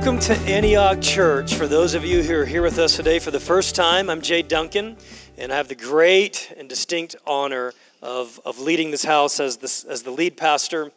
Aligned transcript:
Welcome 0.00 0.20
to 0.20 0.34
Antioch 0.50 1.02
Church. 1.02 1.56
For 1.56 1.66
those 1.66 1.92
of 1.92 2.06
you 2.06 2.22
who 2.22 2.34
are 2.34 2.46
here 2.46 2.62
with 2.62 2.78
us 2.78 2.96
today 2.96 3.18
for 3.18 3.30
the 3.30 3.38
first 3.38 3.74
time, 3.74 4.08
I'm 4.08 4.22
Jay 4.22 4.40
Duncan, 4.40 4.96
and 5.36 5.52
I 5.52 5.56
have 5.56 5.68
the 5.68 5.74
great 5.74 6.50
and 6.56 6.70
distinct 6.70 7.16
honor 7.26 7.74
of, 8.00 8.40
of 8.46 8.58
leading 8.58 8.90
this 8.90 9.04
house 9.04 9.40
as, 9.40 9.58
this, 9.58 9.84
as 9.84 10.02
the 10.02 10.10
lead 10.10 10.38
pastor. 10.38 10.90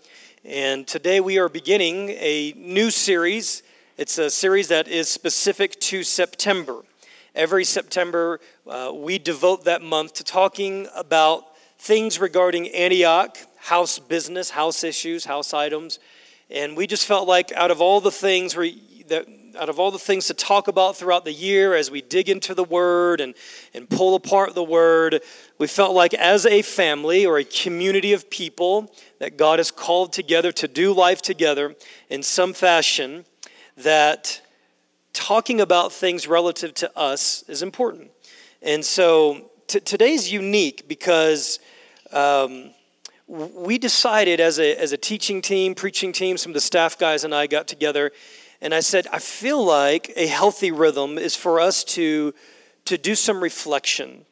And 0.46 0.88
today 0.88 1.20
we 1.20 1.38
are 1.38 1.50
beginning 1.50 2.12
a 2.12 2.54
new 2.56 2.90
series. 2.90 3.64
It's 3.98 4.18
a 4.20 4.30
series 4.30 4.70
that 4.70 4.88
is 4.88 5.10
specific 5.10 5.78
to 5.82 6.04
September. 6.04 6.82
Every 7.36 7.66
September, 7.66 8.40
uh, 8.66 8.94
we 8.96 9.20
devote 9.20 9.66
that 9.66 9.82
month 9.82 10.14
to 10.14 10.24
talking 10.24 10.88
about 10.96 11.44
things 11.78 12.22
regarding 12.22 12.70
Antioch, 12.70 13.38
house 13.58 14.00
business, 14.00 14.50
house 14.50 14.86
issues, 14.86 15.26
house 15.26 15.54
items 15.54 16.00
and 16.54 16.78
we 16.78 16.88
just 16.88 17.06
felt 17.06 17.28
like 17.28 17.52
out 17.54 17.72
of 17.72 17.82
all 17.82 18.00
the 18.00 18.12
things 18.12 18.56
that 19.08 19.28
out 19.58 19.70
of 19.70 19.80
all 19.80 19.92
the 19.92 20.00
things 20.00 20.28
to 20.28 20.34
talk 20.34 20.68
about 20.68 20.98
throughout 20.98 21.26
the 21.26 21.32
year 21.32 21.76
as 21.76 21.92
we 21.92 22.02
dig 22.02 22.30
into 22.30 22.56
the 22.56 22.64
word 22.64 23.22
and, 23.22 23.36
and 23.74 23.90
pull 23.90 24.16
apart 24.16 24.56
the 24.56 24.64
word, 24.64 25.22
we 25.58 25.68
felt 25.68 25.94
like 25.94 26.14
as 26.14 26.46
a 26.46 26.62
family 26.62 27.26
or 27.26 27.38
a 27.38 27.44
community 27.44 28.14
of 28.14 28.30
people 28.30 28.94
that 29.20 29.38
God 29.38 29.60
has 29.60 29.72
called 29.72 30.14
together 30.14 30.52
to 30.54 30.68
do 30.68 30.94
life 30.94 31.22
together 31.22 31.76
in 32.10 32.24
some 32.24 32.54
fashion, 32.54 33.26
that 33.78 34.42
talking 35.14 35.62
about 35.62 35.92
things 35.92 36.28
relative 36.28 36.74
to 36.76 36.98
us 36.98 37.44
is 37.48 37.62
important. 37.62 38.12
And 38.62 38.84
so 38.84 39.52
t- 39.68 39.80
today's 39.80 40.32
unique 40.32 40.88
because. 40.88 41.60
Um, 42.12 42.72
we 43.28 43.78
decided 43.78 44.40
as 44.40 44.60
a, 44.60 44.76
as 44.76 44.92
a 44.92 44.98
teaching 44.98 45.42
team, 45.42 45.74
preaching 45.74 46.12
team, 46.12 46.38
some 46.38 46.52
of 46.52 46.54
the 46.54 46.62
staff 46.62 47.00
guys 47.00 47.24
and 47.24 47.34
I 47.34 47.48
got 47.48 47.68
together, 47.68 48.12
and 48.64 48.74
I 48.74 48.80
said, 48.80 49.08
I 49.12 49.20
feel 49.20 49.64
like 49.64 50.14
a 50.16 50.26
healthy 50.26 50.72
rhythm 50.72 51.18
is 51.18 51.36
for 51.36 51.60
us 51.60 51.84
to, 51.84 52.34
to 52.86 52.98
do 52.98 53.14
some 53.14 53.44
reflection, 53.44 54.26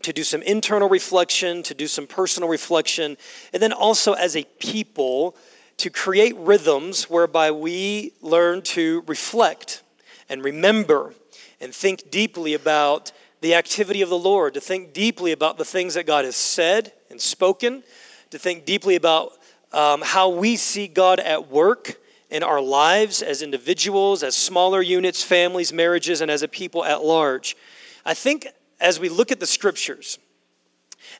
to 0.00 0.14
do 0.14 0.24
some 0.24 0.40
internal 0.40 0.88
reflection, 0.88 1.62
to 1.64 1.74
do 1.74 1.86
some 1.86 2.06
personal 2.06 2.48
reflection, 2.48 3.18
and 3.52 3.62
then 3.62 3.74
also 3.74 4.14
as 4.14 4.34
a 4.34 4.44
people 4.58 5.36
to 5.76 5.90
create 5.90 6.34
rhythms 6.38 7.10
whereby 7.10 7.50
we 7.50 8.14
learn 8.22 8.62
to 8.62 9.04
reflect 9.06 9.82
and 10.30 10.42
remember 10.42 11.12
and 11.60 11.74
think 11.74 12.10
deeply 12.10 12.54
about 12.54 13.12
the 13.42 13.54
activity 13.54 14.00
of 14.00 14.08
the 14.08 14.18
Lord, 14.18 14.54
to 14.54 14.60
think 14.60 14.94
deeply 14.94 15.32
about 15.32 15.58
the 15.58 15.66
things 15.66 15.92
that 15.94 16.06
God 16.06 16.24
has 16.24 16.34
said 16.34 16.92
and 17.10 17.20
spoken 17.20 17.82
to 18.30 18.38
think 18.38 18.64
deeply 18.64 18.96
about 18.96 19.34
um, 19.74 20.00
how 20.02 20.30
we 20.30 20.56
see 20.56 20.88
God 20.88 21.20
at 21.20 21.50
work 21.50 21.98
in 22.30 22.42
our 22.42 22.60
lives 22.60 23.22
as 23.22 23.42
individuals, 23.42 24.22
as 24.22 24.34
smaller 24.34 24.82
units, 24.82 25.22
families, 25.22 25.72
marriages, 25.72 26.20
and 26.20 26.30
as 26.30 26.42
a 26.42 26.48
people 26.48 26.84
at 26.84 27.04
large. 27.04 27.56
I 28.04 28.14
think 28.14 28.46
as 28.80 28.98
we 29.00 29.08
look 29.08 29.32
at 29.32 29.40
the 29.40 29.46
scriptures, 29.46 30.18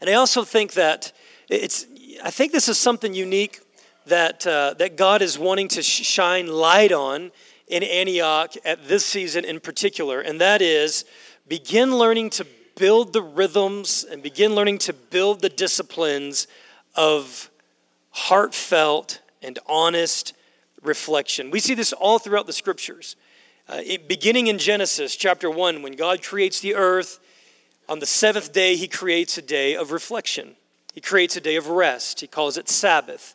and 0.00 0.10
I 0.10 0.14
also 0.14 0.44
think 0.44 0.72
that 0.74 1.12
it's, 1.48 1.86
I 2.22 2.30
think 2.30 2.52
this 2.52 2.68
is 2.68 2.78
something 2.78 3.14
unique 3.14 3.60
that, 4.06 4.46
uh, 4.46 4.74
that 4.78 4.96
God 4.96 5.22
is 5.22 5.38
wanting 5.38 5.68
to 5.68 5.82
shine 5.82 6.46
light 6.46 6.92
on 6.92 7.30
in 7.68 7.82
Antioch 7.82 8.54
at 8.64 8.86
this 8.86 9.04
season 9.04 9.44
in 9.44 9.60
particular, 9.60 10.20
and 10.20 10.40
that 10.40 10.62
is 10.62 11.04
begin 11.48 11.96
learning 11.96 12.30
to 12.30 12.46
build 12.76 13.12
the 13.12 13.22
rhythms 13.22 14.04
and 14.04 14.22
begin 14.22 14.54
learning 14.54 14.78
to 14.78 14.92
build 14.92 15.40
the 15.40 15.48
disciplines 15.48 16.46
of 16.94 17.50
heartfelt 18.10 19.20
and 19.42 19.58
honest 19.66 20.34
reflection. 20.86 21.50
We 21.50 21.60
see 21.60 21.74
this 21.74 21.92
all 21.92 22.18
throughout 22.18 22.46
the 22.46 22.52
scriptures. 22.52 23.16
Uh, 23.68 23.80
it, 23.84 24.08
beginning 24.08 24.46
in 24.46 24.58
Genesis 24.58 25.16
chapter 25.16 25.50
1, 25.50 25.82
when 25.82 25.92
God 25.92 26.22
creates 26.22 26.60
the 26.60 26.74
earth, 26.74 27.18
on 27.88 27.98
the 27.98 28.06
seventh 28.06 28.52
day, 28.52 28.76
he 28.76 28.88
creates 28.88 29.38
a 29.38 29.42
day 29.42 29.76
of 29.76 29.92
reflection. 29.92 30.56
He 30.94 31.00
creates 31.00 31.36
a 31.36 31.40
day 31.40 31.56
of 31.56 31.68
rest. 31.68 32.20
He 32.20 32.26
calls 32.26 32.56
it 32.56 32.68
Sabbath. 32.68 33.34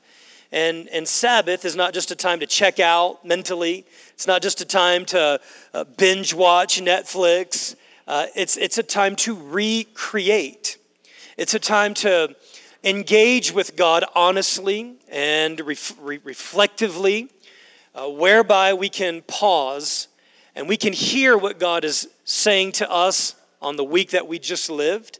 And, 0.51 0.89
and 0.89 1.07
Sabbath 1.07 1.63
is 1.63 1.75
not 1.75 1.93
just 1.93 2.11
a 2.11 2.15
time 2.15 2.41
to 2.41 2.47
check 2.47 2.79
out 2.79 3.23
mentally, 3.23 3.85
it's 4.13 4.27
not 4.27 4.41
just 4.41 4.59
a 4.59 4.65
time 4.65 5.05
to 5.05 5.39
uh, 5.73 5.83
binge 5.97 6.33
watch 6.33 6.81
Netflix. 6.81 7.75
Uh, 8.07 8.25
it's, 8.35 8.57
it's 8.57 8.77
a 8.77 8.83
time 8.83 9.15
to 9.15 9.35
recreate. 9.35 10.77
It's 11.37 11.53
a 11.53 11.59
time 11.59 11.93
to 11.95 12.35
engage 12.83 13.53
with 13.53 13.75
God 13.75 14.03
honestly 14.15 14.95
and 15.09 15.59
ref- 15.61 15.95
re- 16.01 16.19
reflectively, 16.23 17.29
uh, 17.93 18.07
whereby 18.07 18.73
we 18.73 18.89
can 18.89 19.21
pause 19.23 20.07
and 20.55 20.67
we 20.67 20.77
can 20.77 20.93
hear 20.93 21.37
what 21.37 21.59
God 21.59 21.85
is 21.85 22.07
saying 22.23 22.73
to 22.73 22.91
us 22.91 23.35
on 23.61 23.75
the 23.75 23.83
week 23.83 24.11
that 24.11 24.27
we 24.27 24.39
just 24.39 24.69
lived. 24.69 25.19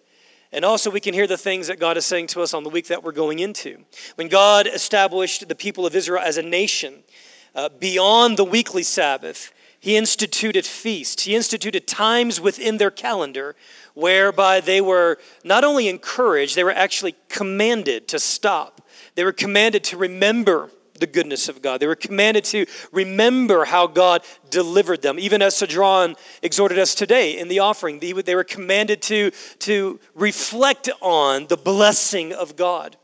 And 0.52 0.66
also, 0.66 0.90
we 0.90 1.00
can 1.00 1.14
hear 1.14 1.28
the 1.28 1.38
things 1.38 1.68
that 1.68 1.80
God 1.80 1.96
is 1.96 2.06
saying 2.06 2.28
to 2.28 2.42
us 2.42 2.54
on 2.54 2.64
the 2.64 2.70
week 2.70 2.88
that 2.88 3.04
we're 3.04 3.14
going 3.14 3.40
into. 3.40 3.78
When 4.16 4.28
God 4.28 4.68
established 4.68 5.48
the 5.48 5.56
people 5.56 5.86
of 5.86 5.96
Israel 5.96 6.22
as 6.22 6.38
a 6.38 6.42
nation, 6.42 7.04
uh, 7.56 7.70
beyond 7.70 8.36
the 8.36 8.44
weekly 8.44 8.84
Sabbath, 8.84 9.54
He 9.80 9.96
instituted 9.96 10.66
feasts. 10.66 11.24
He 11.24 11.36
instituted 11.36 11.88
times 11.88 12.42
within 12.42 12.78
their 12.78 12.92
calendar 12.92 13.56
whereby 13.94 14.62
they 14.62 14.82
were 14.82 15.18
not 15.44 15.64
only 15.64 15.88
encouraged, 15.88 16.56
they 16.56 16.64
were 16.64 16.72
actually 16.72 17.16
commanded 17.30 18.08
to 18.10 18.20
stop. 18.20 18.82
They 19.16 19.24
were 19.24 19.34
commanded 19.34 19.84
to 19.86 19.98
remember 19.98 20.70
the 21.02 21.08
goodness 21.08 21.50
of 21.50 21.62
God. 21.62 21.82
They 21.82 21.88
were 21.88 21.96
commanded 21.96 22.46
to 22.46 22.66
remember 22.94 23.66
how 23.66 23.88
God 23.88 24.24
delivered 24.50 25.02
them. 25.02 25.20
Even 25.20 25.42
as 25.42 25.56
Sadron 25.56 26.18
exhorted 26.42 26.80
us 26.80 26.96
today 26.96 27.38
in 27.38 27.50
the 27.50 27.60
offering, 27.60 28.00
they 28.00 28.36
were 28.36 28.46
commanded 28.46 29.02
to, 29.04 29.32
to 29.60 30.00
reflect 30.16 30.90
on 31.02 31.48
the 31.48 31.58
blessing 31.58 32.32
of 32.32 32.56
God. 32.56 32.96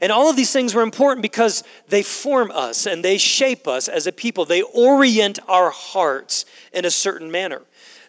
And 0.00 0.10
all 0.10 0.28
of 0.28 0.36
these 0.36 0.52
things 0.52 0.74
were 0.74 0.82
important 0.82 1.22
because 1.22 1.62
they 1.88 2.02
form 2.02 2.50
us 2.50 2.86
and 2.86 3.04
they 3.04 3.16
shape 3.16 3.68
us 3.68 3.88
as 3.88 4.06
a 4.06 4.12
people. 4.12 4.44
They 4.44 4.62
orient 4.62 5.38
our 5.48 5.70
hearts 5.70 6.46
in 6.72 6.84
a 6.84 6.90
certain 6.90 7.30
manner. 7.30 7.62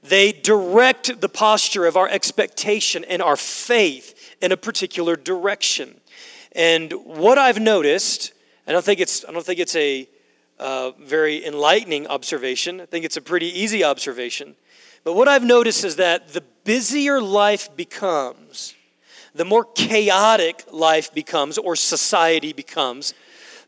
They 0.03 0.31
direct 0.31 1.19
the 1.21 1.29
posture 1.29 1.85
of 1.85 1.97
our 1.97 2.07
expectation 2.07 3.03
and 3.05 3.21
our 3.21 3.37
faith 3.37 4.35
in 4.41 4.51
a 4.51 4.57
particular 4.57 5.15
direction. 5.15 5.99
And 6.51 6.91
what 6.91 7.37
I've 7.37 7.59
noticed, 7.59 8.33
I 8.67 8.71
don't 8.71 8.83
think 8.83 8.99
it's, 8.99 9.23
I 9.25 9.31
don't 9.31 9.45
think 9.45 9.59
it's 9.59 9.75
a 9.75 10.09
uh, 10.59 10.91
very 10.99 11.45
enlightening 11.45 12.07
observation. 12.07 12.81
I 12.81 12.85
think 12.85 13.05
it's 13.05 13.17
a 13.17 13.21
pretty 13.21 13.47
easy 13.47 13.83
observation. 13.83 14.55
But 15.03 15.13
what 15.13 15.27
I've 15.27 15.43
noticed 15.43 15.83
is 15.83 15.97
that 15.97 16.29
the 16.29 16.41
busier 16.63 17.21
life 17.21 17.75
becomes, 17.75 18.73
the 19.35 19.45
more 19.45 19.65
chaotic 19.65 20.63
life 20.71 21.13
becomes, 21.13 21.57
or 21.59 21.75
society 21.75 22.53
becomes, 22.53 23.13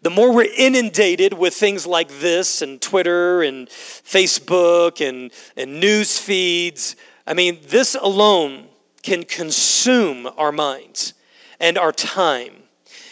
the 0.01 0.09
more 0.09 0.33
we're 0.33 0.47
inundated 0.57 1.33
with 1.33 1.53
things 1.53 1.85
like 1.85 2.09
this 2.19 2.61
and 2.61 2.81
Twitter 2.81 3.43
and 3.43 3.67
Facebook 3.67 5.07
and, 5.07 5.31
and 5.55 5.79
news 5.79 6.17
feeds, 6.17 6.95
I 7.27 7.33
mean, 7.33 7.59
this 7.67 7.95
alone 7.95 8.67
can 9.03 9.23
consume 9.23 10.27
our 10.37 10.51
minds 10.51 11.13
and 11.59 11.77
our 11.77 11.91
time 11.91 12.53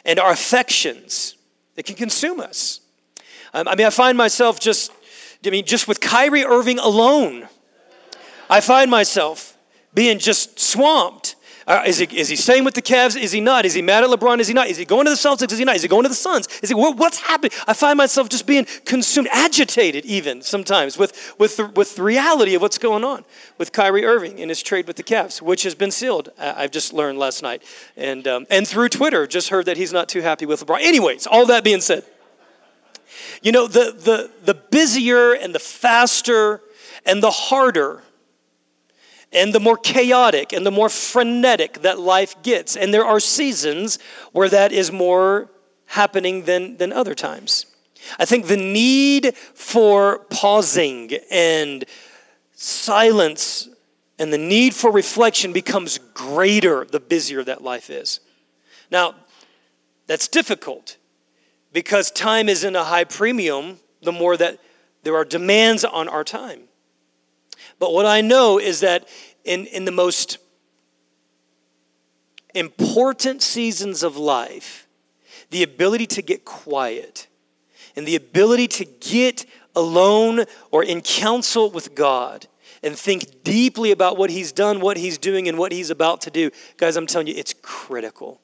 and 0.04 0.20
our 0.20 0.32
affections. 0.32 1.35
It 1.76 1.86
can 1.86 1.96
consume 1.96 2.40
us. 2.40 2.80
Um, 3.54 3.68
I 3.68 3.76
mean, 3.76 3.88
I 3.88 3.90
find 3.90 4.18
myself 4.18 4.60
just, 4.60 4.92
I 5.46 5.50
mean, 5.50 5.66
just 5.66 5.88
with 5.88 6.00
Kyrie 6.02 6.44
Irving 6.44 6.80
alone, 6.80 7.48
I 8.50 8.62
find 8.62 8.92
myself 8.92 9.58
being 9.94 10.20
just 10.20 10.60
swamped 10.60 11.35
uh, 11.68 11.82
is, 11.86 11.98
he, 11.98 12.06
is 12.16 12.30
he 12.30 12.36
staying 12.36 12.64
with 12.64 12.76
the 12.76 12.82
Cavs? 12.82 13.20
Is 13.20 13.32
he 13.32 13.42
not? 13.42 13.66
Is 13.66 13.74
he 13.74 13.82
mad 13.82 14.04
at 14.04 14.10
LeBron? 14.10 14.40
Is 14.40 14.48
he 14.48 14.54
not? 14.54 14.68
Is 14.68 14.78
he 14.78 14.86
going 14.86 15.06
to 15.06 15.10
the 15.10 15.18
Celtics? 15.18 15.52
Is 15.52 15.58
he 15.58 15.66
not? 15.66 15.76
Is 15.76 15.82
he 15.82 15.88
going 15.88 16.04
to 16.04 16.10
the 16.10 16.16
Suns? 16.16 16.48
Is 16.62 16.70
he, 16.70 16.76
what, 16.76 16.96
what's 16.98 17.20
happening? 17.20 17.52
I 17.68 17.74
find 17.74 17.98
myself 17.98 18.30
just 18.30 18.46
being 18.46 18.66
consumed, 18.86 19.30
agitated 19.32 20.06
even 20.06 20.44
sometimes 20.44 20.96
with, 20.96 21.36
with, 21.40 21.58
the, 21.58 21.66
with 21.68 21.96
the 21.96 22.04
reality 22.04 22.54
of 22.54 22.62
what's 22.62 22.78
going 22.78 23.04
on 23.04 23.26
with 23.58 23.72
Kyrie 23.72 24.06
Irving 24.06 24.40
and 24.40 24.50
his 24.50 24.62
trade 24.62 24.86
with 24.86 24.96
the 24.96 25.04
Cavs, 25.04 25.42
which 25.42 25.64
has 25.64 25.74
been 25.74 25.92
sealed. 25.92 26.30
I've 26.38 26.72
just 26.72 26.94
learned 26.94 27.18
last 27.18 27.42
night. 27.42 27.64
And, 27.98 28.28
um, 28.28 28.46
and 28.52 28.68
through 28.68 28.90
Twitter, 28.90 29.26
just 29.26 29.50
heard 29.50 29.66
that 29.66 29.78
he's 29.78 29.92
not 29.92 30.08
too 30.08 30.22
happy 30.22 30.46
with 30.46 30.64
LeBron. 30.64 30.82
Anyways, 30.82 31.26
all 31.26 31.48
that 31.48 31.64
being 31.64 31.82
said, 31.82 32.04
you 33.42 33.52
know, 33.52 33.68
the, 33.68 33.92
the, 33.92 34.32
the 34.44 34.54
busier 34.54 35.34
and 35.34 35.56
the 35.56 35.60
faster 35.60 36.62
and 37.06 37.24
the 37.24 37.32
harder 37.32 38.04
and 39.36 39.54
the 39.54 39.60
more 39.60 39.78
chaotic 39.78 40.54
and 40.54 40.66
the 40.66 40.72
more 40.72 40.90
frenetic 40.90 41.82
that 41.82 42.00
life 42.00 42.42
gets. 42.42 42.76
And 42.78 42.94
there 42.94 43.06
are 43.06 43.20
seasons 43.20 44.00
where 44.32 44.50
that 44.50 44.72
is 44.72 44.92
more 44.92 45.52
happening 45.86 46.44
than, 46.44 46.78
than 46.78 46.94
other 46.94 47.14
times. 47.14 47.66
I 48.18 48.26
think 48.26 48.48
the 48.48 48.58
need 48.58 49.36
for 49.36 50.20
pausing 50.30 51.12
and 51.30 51.84
silence 52.54 53.68
and 54.18 54.32
the 54.32 54.38
need 54.38 54.74
for 54.74 54.92
reflection 54.92 55.52
becomes 55.52 55.98
greater 56.14 56.86
the 56.86 57.02
busier 57.02 57.44
that 57.44 57.62
life 57.62 57.90
is. 57.90 58.22
Now, 58.90 59.16
that's 60.08 60.30
difficult 60.30 60.98
because 61.74 62.12
time 62.12 62.48
is 62.48 62.64
in 62.64 62.76
a 62.76 62.84
high 62.84 63.04
premium 63.04 63.80
the 64.02 64.14
more 64.14 64.38
that 64.38 64.60
there 65.04 65.16
are 65.16 65.26
demands 65.26 65.84
on 65.84 66.08
our 66.08 66.24
time. 66.24 66.62
But 67.80 67.94
what 67.94 68.06
I 68.06 68.22
know 68.22 68.60
is 68.60 68.80
that 68.82 69.08
in, 69.44 69.66
in 69.68 69.86
the 69.86 69.92
most 69.92 70.38
important 72.54 73.42
seasons 73.42 74.04
of 74.04 74.18
life, 74.18 74.88
the 75.52 75.64
ability 75.64 76.08
to 76.08 76.22
get 76.22 76.46
quiet 76.46 77.28
and 77.96 78.08
the 78.08 78.16
ability 78.16 78.68
to 78.68 78.86
get 78.86 79.46
alone 79.76 80.46
or 80.72 80.84
in 80.84 81.02
counsel 81.02 81.70
with 81.70 81.96
God 81.96 82.48
and 82.82 82.98
think 82.98 83.44
deeply 83.44 83.92
about 83.92 84.18
what 84.18 84.30
He's 84.30 84.52
done, 84.52 84.80
what 84.80 84.98
He's 84.98 85.18
doing, 85.18 85.48
and 85.48 85.58
what 85.58 85.72
He's 85.72 85.90
about 85.90 86.22
to 86.22 86.32
do. 86.32 86.52
Guys, 86.78 86.96
I'm 86.96 87.08
telling 87.08 87.28
you, 87.28 87.34
it's 87.36 87.54
critical. 87.62 88.42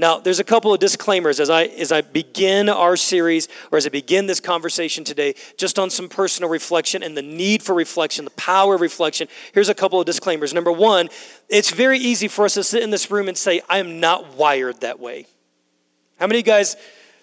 Now, 0.00 0.18
there's 0.18 0.40
a 0.40 0.44
couple 0.44 0.72
of 0.72 0.80
disclaimers 0.80 1.40
as 1.40 1.50
I 1.50 1.64
as 1.64 1.92
I 1.92 2.00
begin 2.00 2.70
our 2.70 2.96
series 2.96 3.48
or 3.70 3.76
as 3.76 3.84
I 3.84 3.90
begin 3.90 4.24
this 4.24 4.40
conversation 4.40 5.04
today, 5.04 5.34
just 5.58 5.78
on 5.78 5.90
some 5.90 6.08
personal 6.08 6.48
reflection 6.48 7.02
and 7.02 7.14
the 7.14 7.20
need 7.20 7.62
for 7.62 7.74
reflection, 7.74 8.24
the 8.24 8.30
power 8.30 8.76
of 8.76 8.80
reflection. 8.80 9.28
Here's 9.52 9.68
a 9.68 9.74
couple 9.74 10.00
of 10.00 10.06
disclaimers. 10.06 10.54
Number 10.54 10.72
one, 10.72 11.10
it's 11.50 11.70
very 11.70 11.98
easy 11.98 12.28
for 12.28 12.46
us 12.46 12.54
to 12.54 12.64
sit 12.64 12.82
in 12.82 12.88
this 12.88 13.10
room 13.10 13.28
and 13.28 13.36
say, 13.36 13.60
"I 13.68 13.76
am 13.76 14.00
not 14.00 14.36
wired 14.36 14.80
that 14.80 15.00
way." 15.00 15.26
How 16.18 16.26
many 16.26 16.40
guys? 16.40 16.76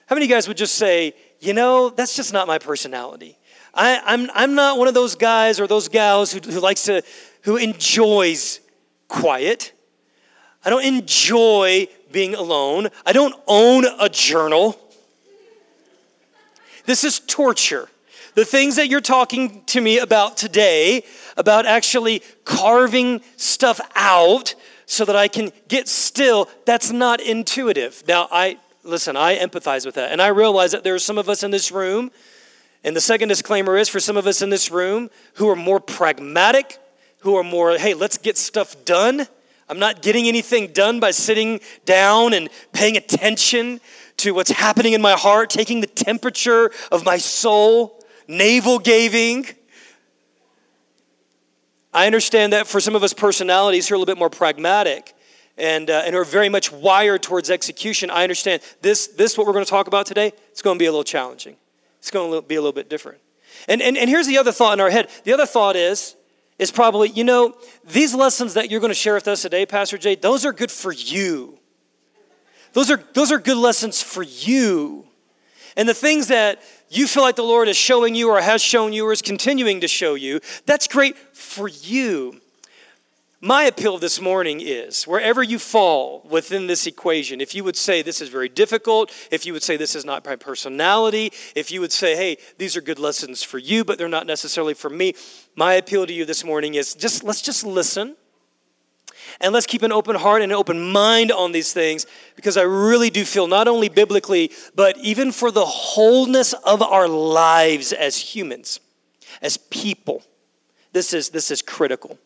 How 0.06 0.16
many 0.16 0.28
guys 0.28 0.48
would 0.48 0.58
just 0.58 0.76
say, 0.76 1.16
"You 1.40 1.54
know, 1.54 1.90
that's 1.90 2.16
just 2.16 2.32
not 2.32 2.46
my 2.46 2.60
personality." 2.60 3.40
I, 3.74 4.00
I'm, 4.06 4.30
I'm 4.36 4.54
not 4.54 4.78
one 4.78 4.88
of 4.88 4.94
those 4.94 5.16
guys 5.16 5.60
or 5.60 5.66
those 5.66 5.88
gals 5.88 6.32
who, 6.32 6.40
who 6.42 6.60
likes 6.60 6.84
to, 6.84 7.04
who 7.42 7.58
enjoys 7.58 8.60
quiet. 9.08 9.74
I 10.64 10.70
don't 10.70 10.86
enjoy 10.86 11.88
being 12.12 12.36
alone. 12.36 12.90
I 13.06 13.14
don't 13.14 13.36
own 13.48 13.86
a 14.00 14.10
journal. 14.10 14.80
This 16.86 17.04
is 17.04 17.20
torture. 17.20 17.90
The 18.36 18.46
things 18.46 18.76
that 18.76 18.88
you're 18.88 19.02
talking 19.02 19.64
to 19.66 19.82
me 19.82 20.00
about 20.00 20.38
today, 20.38 21.04
about 21.36 21.66
actually 21.66 22.22
carving 22.46 23.22
stuff 23.36 23.82
out 23.96 24.56
so 24.86 25.04
that 25.06 25.16
I 25.16 25.28
can 25.28 25.52
get 25.68 25.88
still, 25.88 26.48
that's 26.66 26.92
not 26.92 27.20
intuitive. 27.20 28.04
Now, 28.08 28.28
I 28.32 28.58
listen, 28.88 29.18
I 29.18 29.38
empathize 29.38 29.86
with 29.86 29.96
that. 29.96 30.12
And 30.12 30.22
I 30.22 30.28
realize 30.28 30.72
that 30.72 30.84
there 30.84 30.96
are 30.96 31.00
some 31.00 31.18
of 31.18 31.30
us 31.30 31.44
in 31.44 31.52
this 31.52 31.72
room, 31.72 32.10
and 32.84 32.96
the 32.96 33.02
second 33.02 33.28
disclaimer 33.28 33.78
is 33.78 33.90
for 33.90 34.00
some 34.00 34.18
of 34.18 34.26
us 34.26 34.42
in 34.42 34.50
this 34.50 34.72
room 34.72 35.10
who 35.34 35.50
are 35.50 35.56
more 35.56 35.80
pragmatic, 35.80 36.78
who 37.20 37.36
are 37.36 37.44
more, 37.44 37.78
hey, 37.78 37.94
let's 37.94 38.18
get 38.18 38.38
stuff 38.38 38.86
done 38.86 39.28
I'm 39.70 39.80
not 39.80 40.02
getting 40.02 40.28
anything 40.28 40.68
done 40.68 41.00
by 41.00 41.12
sitting 41.12 41.60
down 41.86 42.34
and 42.34 42.50
paying 42.72 42.96
attention 42.96 43.82
to 44.18 44.34
what's 44.34 44.50
happening 44.50 44.94
in 44.94 45.02
my 45.02 45.14
heart, 45.14 45.50
taking 45.50 45.82
the 45.82 45.88
temperature 45.88 46.72
of 46.92 47.04
my 47.06 47.18
soul, 47.18 48.04
navel 48.28 48.80
gazing. 48.80 49.46
I 51.94 52.06
understand 52.06 52.54
that 52.54 52.68
for 52.68 52.80
some 52.80 52.96
of 52.96 53.04
us 53.04 53.14
personalities 53.14 53.88
who 53.88 53.96
are 53.96 53.98
a 53.98 54.00
little 54.00 54.14
bit 54.14 54.20
more 54.20 54.30
pragmatic 54.30 55.14
and, 55.58 55.90
uh, 55.90 56.04
and 56.06 56.16
are 56.16 56.24
very 56.24 56.50
much 56.50 56.72
wired 56.72 57.24
towards 57.24 57.50
execution, 57.50 58.10
I 58.10 58.24
understand 58.24 58.62
this, 58.82 59.08
this, 59.08 59.38
what 59.38 59.48
we're 59.48 59.54
going 59.54 59.66
to 59.66 59.70
talk 59.70 59.88
about 59.88 60.06
today, 60.06 60.32
it's 60.52 60.62
going 60.62 60.78
to 60.78 60.80
be 60.80 60.86
a 60.86 60.92
little 60.92 61.04
challenging. 61.04 61.56
It's 62.00 62.12
going 62.12 62.32
to 62.32 62.48
be 62.48 62.56
a 62.56 62.62
little 62.62 62.74
bit 62.74 62.90
different. 62.90 63.20
And, 63.68 63.82
and, 63.82 63.98
and 63.98 64.10
here's 64.10 64.28
the 64.28 64.38
other 64.38 64.52
thought 64.52 64.74
in 64.74 64.80
our 64.80 64.90
head. 64.90 65.10
The 65.24 65.34
other 65.34 65.46
thought 65.46 65.76
is 65.76 66.16
is 66.60 66.72
probably, 66.72 67.10
you 67.10 67.24
know, 67.24 67.56
these 67.86 68.16
lessons 68.16 68.56
that 68.56 68.72
you're 68.72 68.80
going 68.80 68.90
to 68.90 68.96
share 68.96 69.14
with 69.14 69.28
us 69.28 69.44
today, 69.44 69.66
Pastor 69.66 69.98
Jay, 69.98 70.16
those 70.16 70.46
are 70.46 70.54
good 70.54 70.72
for 70.72 70.92
you. 70.92 71.58
Those 72.74 72.92
are, 72.92 73.02
those 73.14 73.32
are 73.32 73.40
good 73.40 73.58
lessons 73.58 74.02
for 74.02 74.24
you. 74.24 75.06
And 75.76 75.88
the 75.88 75.94
things 75.94 76.28
that 76.28 76.62
you 76.90 77.08
feel 77.08 77.24
like 77.24 77.36
the 77.36 77.44
Lord 77.44 77.68
is 77.68 77.78
showing 77.78 78.16
you 78.16 78.30
or 78.30 78.42
has 78.42 78.62
shown 78.62 78.94
you 78.94 79.06
or 79.06 79.12
is 79.12 79.22
continuing 79.22 79.82
to 79.82 79.88
show 79.88 80.16
you, 80.16 80.40
that's 80.66 80.88
great 80.88 81.18
for 81.36 81.68
you. 81.68 82.42
My 83.40 83.66
appeal 83.66 84.00
this 84.00 84.20
morning 84.20 84.62
is 84.62 85.04
wherever 85.06 85.44
you 85.44 85.60
fall 85.60 86.26
within 86.28 86.66
this 86.66 86.88
equation, 86.88 87.40
if 87.40 87.54
you 87.54 87.64
would 87.64 87.76
say 87.76 88.02
this 88.02 88.20
is 88.20 88.30
very 88.30 88.50
difficult, 88.50 89.12
if 89.30 89.46
you 89.46 89.54
would 89.54 89.62
say 89.62 89.78
this 89.78 89.94
is 89.94 90.04
not 90.04 90.26
my 90.26 90.36
personality, 90.36 91.32
if 91.56 91.70
you 91.70 91.80
would 91.82 91.92
say, 91.92 92.16
hey, 92.16 92.38
these 92.58 92.76
are 92.76 92.82
good 92.82 92.98
lessons 92.98 93.44
for 93.44 93.60
you, 93.60 93.86
but 93.86 94.00
they're 94.00 94.10
not 94.10 94.26
necessarily 94.26 94.74
for 94.74 94.90
me, 94.90 95.14
my 95.56 95.74
appeal 95.74 96.08
to 96.08 96.14
you 96.14 96.26
this 96.26 96.44
morning 96.44 96.74
is 96.74 96.96
just 96.96 97.24
let's 97.24 97.44
just 97.44 97.64
listen 97.64 98.16
and 99.40 99.54
let's 99.54 99.68
keep 99.68 99.84
an 99.84 99.92
open 99.92 100.16
heart 100.16 100.42
and 100.42 100.52
an 100.52 100.58
open 100.58 100.92
mind 100.92 101.32
on 101.32 101.52
these 101.52 101.72
things 101.74 102.08
because 102.36 102.58
I 102.58 102.64
really 102.64 103.12
do 103.12 103.24
feel 103.24 103.46
not 103.46 103.68
only 103.68 103.88
biblically, 103.88 104.52
but 104.74 104.98
even 104.98 105.32
for 105.32 105.52
the 105.52 105.66
wholeness 105.66 106.54
of 106.54 106.82
our 106.82 107.08
lives 107.08 107.94
as 107.94 108.18
humans, 108.18 108.80
as 109.44 109.58
people, 109.58 110.24
this 110.92 111.14
is, 111.14 111.30
this 111.30 111.52
is 111.52 111.62
critical. 111.62 112.18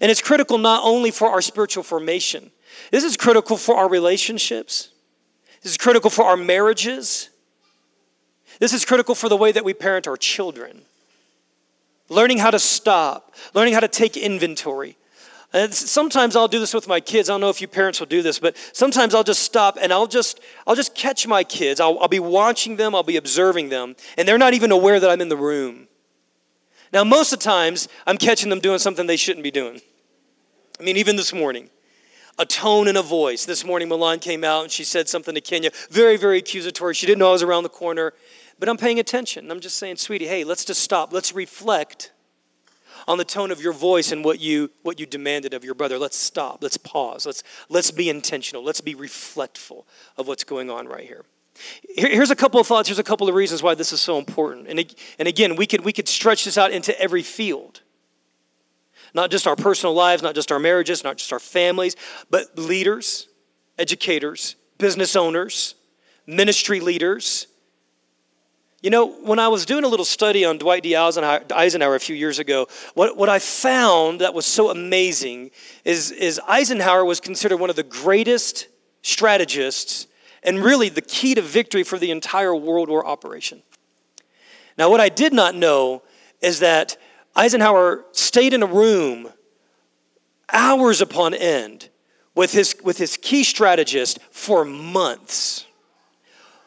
And 0.00 0.10
it's 0.10 0.20
critical 0.22 0.58
not 0.58 0.82
only 0.84 1.10
for 1.10 1.28
our 1.28 1.40
spiritual 1.40 1.82
formation, 1.82 2.50
this 2.90 3.04
is 3.04 3.16
critical 3.16 3.56
for 3.56 3.76
our 3.76 3.88
relationships, 3.88 4.90
this 5.62 5.72
is 5.72 5.78
critical 5.78 6.10
for 6.10 6.24
our 6.24 6.36
marriages, 6.36 7.30
this 8.58 8.72
is 8.72 8.84
critical 8.84 9.14
for 9.14 9.28
the 9.28 9.36
way 9.36 9.52
that 9.52 9.64
we 9.64 9.74
parent 9.74 10.06
our 10.06 10.16
children. 10.16 10.82
Learning 12.08 12.38
how 12.38 12.50
to 12.50 12.58
stop, 12.58 13.34
learning 13.54 13.72
how 13.72 13.80
to 13.80 13.88
take 13.88 14.16
inventory. 14.16 14.96
Uh, 15.54 15.58
and 15.58 15.74
sometimes 15.74 16.36
I'll 16.36 16.48
do 16.48 16.58
this 16.58 16.74
with 16.74 16.88
my 16.88 17.00
kids. 17.00 17.28
I 17.28 17.34
don't 17.34 17.40
know 17.40 17.50
if 17.50 17.60
you 17.60 17.68
parents 17.68 18.00
will 18.00 18.06
do 18.06 18.22
this, 18.22 18.38
but 18.38 18.56
sometimes 18.72 19.14
I'll 19.14 19.24
just 19.24 19.42
stop 19.42 19.78
and 19.80 19.92
I'll 19.92 20.06
just 20.06 20.40
I'll 20.66 20.74
just 20.74 20.94
catch 20.94 21.26
my 21.26 21.44
kids. 21.44 21.80
I'll, 21.80 21.98
I'll 22.00 22.08
be 22.08 22.20
watching 22.20 22.76
them, 22.76 22.94
I'll 22.94 23.02
be 23.02 23.16
observing 23.16 23.68
them, 23.68 23.96
and 24.16 24.26
they're 24.26 24.38
not 24.38 24.54
even 24.54 24.72
aware 24.72 25.00
that 25.00 25.10
I'm 25.10 25.20
in 25.20 25.28
the 25.28 25.36
room. 25.36 25.88
Now, 26.92 27.04
most 27.04 27.32
of 27.32 27.38
the 27.38 27.44
times, 27.44 27.88
I'm 28.06 28.16
catching 28.16 28.50
them 28.50 28.60
doing 28.60 28.78
something 28.78 29.06
they 29.06 29.16
shouldn't 29.16 29.44
be 29.44 29.50
doing. 29.50 29.80
I 30.78 30.82
mean, 30.82 30.96
even 30.96 31.16
this 31.16 31.32
morning, 31.32 31.70
a 32.38 32.46
tone 32.46 32.88
and 32.88 32.96
a 32.96 33.02
voice. 33.02 33.44
This 33.44 33.64
morning, 33.64 33.88
Milan 33.88 34.18
came 34.18 34.44
out 34.44 34.62
and 34.62 34.72
she 34.72 34.82
said 34.82 35.08
something 35.08 35.34
to 35.34 35.40
Kenya, 35.40 35.70
very, 35.90 36.16
very 36.16 36.38
accusatory. 36.38 36.94
She 36.94 37.06
didn't 37.06 37.18
know 37.18 37.28
I 37.28 37.32
was 37.32 37.42
around 37.42 37.64
the 37.64 37.68
corner, 37.68 38.14
but 38.58 38.68
I'm 38.68 38.76
paying 38.76 38.98
attention. 38.98 39.50
I'm 39.50 39.60
just 39.60 39.76
saying, 39.76 39.96
sweetie, 39.96 40.26
hey, 40.26 40.44
let's 40.44 40.64
just 40.64 40.82
stop. 40.82 41.12
Let's 41.12 41.34
reflect 41.34 42.12
on 43.06 43.18
the 43.18 43.24
tone 43.24 43.50
of 43.50 43.60
your 43.60 43.72
voice 43.72 44.12
and 44.12 44.24
what 44.24 44.40
you 44.40 44.70
what 44.82 44.98
you 44.98 45.06
demanded 45.06 45.54
of 45.54 45.64
your 45.64 45.74
brother. 45.74 45.98
Let's 45.98 46.16
stop. 46.16 46.62
Let's 46.62 46.76
pause. 46.76 47.26
Let's 47.26 47.42
let's 47.68 47.90
be 47.90 48.08
intentional. 48.08 48.64
Let's 48.64 48.80
be 48.80 48.94
reflectful 48.94 49.84
of 50.16 50.26
what's 50.26 50.44
going 50.44 50.70
on 50.70 50.86
right 50.86 51.06
here. 51.06 51.24
Here's 51.88 52.30
a 52.30 52.36
couple 52.36 52.60
of 52.60 52.66
thoughts. 52.66 52.88
Here's 52.88 52.98
a 52.98 53.04
couple 53.04 53.28
of 53.28 53.34
reasons 53.34 53.62
why 53.62 53.74
this 53.74 53.92
is 53.92 54.00
so 54.00 54.18
important. 54.18 54.68
And, 54.68 54.94
and 55.18 55.28
again, 55.28 55.56
we 55.56 55.66
could, 55.66 55.84
we 55.84 55.92
could 55.92 56.08
stretch 56.08 56.44
this 56.44 56.56
out 56.56 56.70
into 56.72 56.98
every 57.00 57.22
field. 57.22 57.82
Not 59.14 59.30
just 59.30 59.46
our 59.46 59.56
personal 59.56 59.94
lives, 59.94 60.22
not 60.22 60.34
just 60.34 60.52
our 60.52 60.58
marriages, 60.58 61.02
not 61.02 61.16
just 61.16 61.32
our 61.32 61.40
families, 61.40 61.96
but 62.30 62.56
leaders, 62.58 63.28
educators, 63.78 64.56
business 64.78 65.16
owners, 65.16 65.74
ministry 66.26 66.80
leaders. 66.80 67.46
You 68.82 68.90
know, 68.90 69.08
when 69.08 69.38
I 69.38 69.48
was 69.48 69.66
doing 69.66 69.84
a 69.84 69.88
little 69.88 70.06
study 70.06 70.44
on 70.44 70.56
Dwight 70.56 70.82
D. 70.82 70.96
Eisenhower 70.96 71.94
a 71.94 72.00
few 72.00 72.16
years 72.16 72.38
ago, 72.38 72.66
what, 72.94 73.16
what 73.16 73.28
I 73.28 73.38
found 73.38 74.22
that 74.22 74.32
was 74.32 74.46
so 74.46 74.70
amazing 74.70 75.50
is, 75.84 76.12
is 76.12 76.40
Eisenhower 76.48 77.04
was 77.04 77.20
considered 77.20 77.58
one 77.58 77.68
of 77.68 77.76
the 77.76 77.82
greatest 77.82 78.68
strategists 79.02 80.06
and 80.42 80.58
really 80.58 80.88
the 80.88 81.02
key 81.02 81.34
to 81.34 81.42
victory 81.42 81.82
for 81.82 81.98
the 81.98 82.10
entire 82.10 82.54
World 82.54 82.88
War 82.88 83.06
operation. 83.06 83.62
Now, 84.78 84.90
what 84.90 85.00
I 85.00 85.08
did 85.08 85.32
not 85.32 85.54
know 85.54 86.02
is 86.40 86.60
that 86.60 86.96
Eisenhower 87.36 88.04
stayed 88.12 88.54
in 88.54 88.62
a 88.62 88.66
room 88.66 89.30
hours 90.52 91.00
upon 91.00 91.34
end 91.34 91.88
with 92.34 92.52
his, 92.52 92.76
with 92.82 92.98
his 92.98 93.16
key 93.16 93.44
strategist 93.44 94.18
for 94.30 94.64
months. 94.64 95.66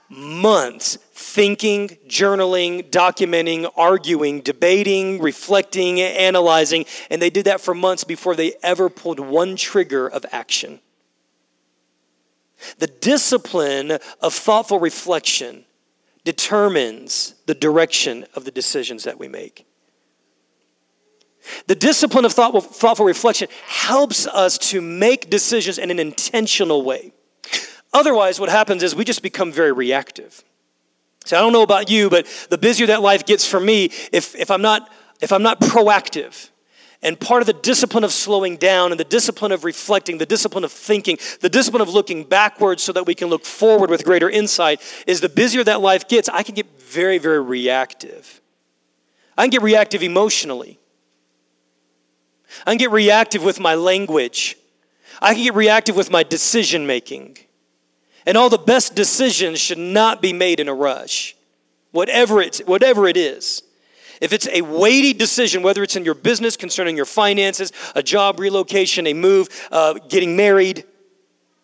Months 0.10 0.98
thinking, 1.14 1.88
journaling, 2.08 2.92
documenting, 2.92 3.72
arguing, 3.76 4.42
debating, 4.42 5.20
reflecting, 5.20 6.02
analyzing, 6.02 6.86
and 7.10 7.20
they 7.20 7.32
did 7.32 7.46
that 7.46 7.62
for 7.62 7.74
months 7.74 8.04
before 8.04 8.36
they 8.36 8.54
ever 8.62 8.90
pulled 8.90 9.20
one 9.20 9.56
trigger 9.56 10.08
of 10.08 10.26
action. 10.32 10.80
The 12.80 12.88
discipline 12.88 13.98
of 14.22 14.34
thoughtful 14.34 14.80
reflection 14.80 15.66
determines 16.24 17.36
the 17.46 17.56
direction 17.56 18.26
of 18.36 18.46
the 18.46 18.52
decisions 18.52 19.04
that 19.04 19.20
we 19.20 19.28
make. 19.28 19.66
The 21.68 21.76
discipline 21.76 22.24
of 22.26 22.32
thoughtful, 22.32 22.62
thoughtful 22.62 23.06
reflection 23.06 23.50
helps 23.68 24.28
us 24.28 24.58
to 24.70 24.82
make 24.82 25.30
decisions 25.30 25.78
in 25.78 25.92
an 25.92 26.00
intentional 26.00 26.84
way. 26.84 27.14
Otherwise, 27.94 28.40
what 28.40 28.50
happens 28.50 28.82
is 28.82 28.96
we 28.96 29.04
just 29.04 29.22
become 29.22 29.52
very 29.52 29.72
reactive. 29.72 30.44
So 31.26 31.38
I 31.38 31.42
don't 31.42 31.54
know 31.54 31.62
about 31.62 31.90
you, 31.90 32.10
but 32.10 32.28
the 32.50 32.58
busier 32.58 32.88
that 32.88 33.02
life 33.02 33.26
gets 33.26 33.46
for 33.46 33.60
me, 33.60 33.86
if, 34.12 34.36
if, 34.36 34.52
I'm, 34.52 34.62
not, 34.62 34.90
if 35.22 35.32
I'm 35.32 35.44
not 35.44 35.60
proactive, 35.62 36.50
and 37.04 37.20
part 37.20 37.42
of 37.42 37.48
the 37.48 37.54
discipline 37.54 38.06
of 38.06 38.12
slowing 38.12 38.56
down 38.56 38.92
and 38.92 39.00
the 39.00 39.04
discipline 39.04 39.52
of 39.52 39.66
reflecting, 39.66 40.18
the 40.18 40.26
discipline 40.26 40.64
of 40.64 40.72
thinking, 40.72 41.18
the 41.42 41.50
discipline 41.50 41.82
of 41.82 41.90
looking 41.90 42.24
backwards 42.24 42.82
so 42.82 42.94
that 42.94 43.06
we 43.06 43.14
can 43.14 43.28
look 43.28 43.46
forward 43.46 43.90
with 43.90 44.06
greater 44.06 44.30
insight 44.30 44.82
is 45.06 45.20
the 45.20 45.30
busier 45.30 45.64
that 45.66 45.82
life 45.82 46.08
gets, 46.08 46.30
I 46.30 46.44
can 46.44 46.56
get 46.56 46.80
very, 46.80 47.18
very 47.18 47.42
reactive. 47.42 48.42
I 49.38 49.44
can 49.44 49.50
get 49.50 49.62
reactive 49.62 50.02
emotionally. 50.02 50.80
I 52.66 52.72
can 52.72 52.78
get 52.78 52.92
reactive 52.92 53.44
with 53.44 53.60
my 53.60 53.76
language. 53.76 54.56
I 55.22 55.34
can 55.34 55.44
get 55.44 55.56
reactive 55.56 55.98
with 55.98 56.10
my 56.10 56.24
decision 56.24 56.88
making. 56.88 57.38
And 58.26 58.38
all 58.38 58.50
the 58.50 58.58
best 58.58 58.96
decisions 58.96 59.60
should 59.60 59.78
not 59.78 60.22
be 60.22 60.32
made 60.32 60.62
in 60.62 60.70
a 60.70 60.74
rush, 60.74 61.36
whatever, 61.92 62.42
it's, 62.42 62.60
whatever 62.60 63.08
it 63.08 63.18
is. 63.18 63.64
If 64.24 64.32
it's 64.32 64.48
a 64.48 64.62
weighty 64.62 65.12
decision, 65.12 65.64
whether 65.64 65.84
it's 65.84 65.98
in 65.98 66.06
your 66.06 66.14
business 66.14 66.56
concerning 66.56 66.96
your 66.96 67.06
finances, 67.06 67.74
a 67.94 68.02
job 68.02 68.40
relocation, 68.40 69.06
a 69.08 69.14
move, 69.14 69.50
uh, 69.70 69.96
getting 70.08 70.38
married, 70.38 70.86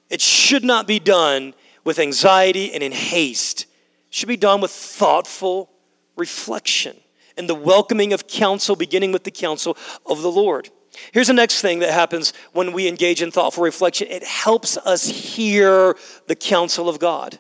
it 0.10 0.20
should 0.20 0.66
not 0.66 0.86
be 0.86 1.00
done 1.00 1.54
with 1.86 2.00
anxiety 2.00 2.74
and 2.74 2.84
in 2.84 2.92
haste. 2.92 3.62
It 3.62 3.68
should 4.14 4.28
be 4.28 4.36
done 4.36 4.60
with 4.60 4.72
thoughtful 4.72 5.70
reflection 6.18 6.98
and 7.38 7.48
the 7.48 7.56
welcoming 7.56 8.12
of 8.12 8.28
counsel, 8.28 8.76
beginning 8.76 9.14
with 9.14 9.24
the 9.24 9.32
counsel 9.32 9.78
of 10.06 10.22
the 10.22 10.30
Lord. 10.30 10.70
Here's 11.14 11.28
the 11.28 11.34
next 11.34 11.62
thing 11.62 11.80
that 11.80 11.94
happens 11.94 12.34
when 12.52 12.74
we 12.74 12.90
engage 12.90 13.22
in 13.22 13.32
thoughtful 13.32 13.64
reflection 13.64 14.10
it 14.10 14.26
helps 14.26 14.76
us 14.76 15.08
hear 15.08 15.96
the 16.28 16.36
counsel 16.36 16.90
of 16.90 17.00
God. 17.00 17.40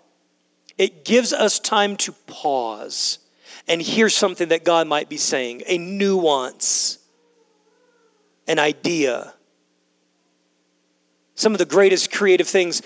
It 0.77 1.03
gives 1.03 1.33
us 1.33 1.59
time 1.59 1.97
to 1.97 2.13
pause 2.25 3.19
and 3.69 3.79
hear 3.79 4.09
something 4.09 4.49
that 4.49 4.65
God 4.65 4.88
might 4.88 5.07
be 5.07 5.17
saying, 5.17 5.61
a 5.67 5.77
nuance, 5.77 6.97
an 8.47 8.57
idea. 8.57 9.33
Some 11.35 11.53
of 11.53 11.59
the 11.59 11.65
greatest 11.65 12.11
creative 12.11 12.47
things 12.47 12.81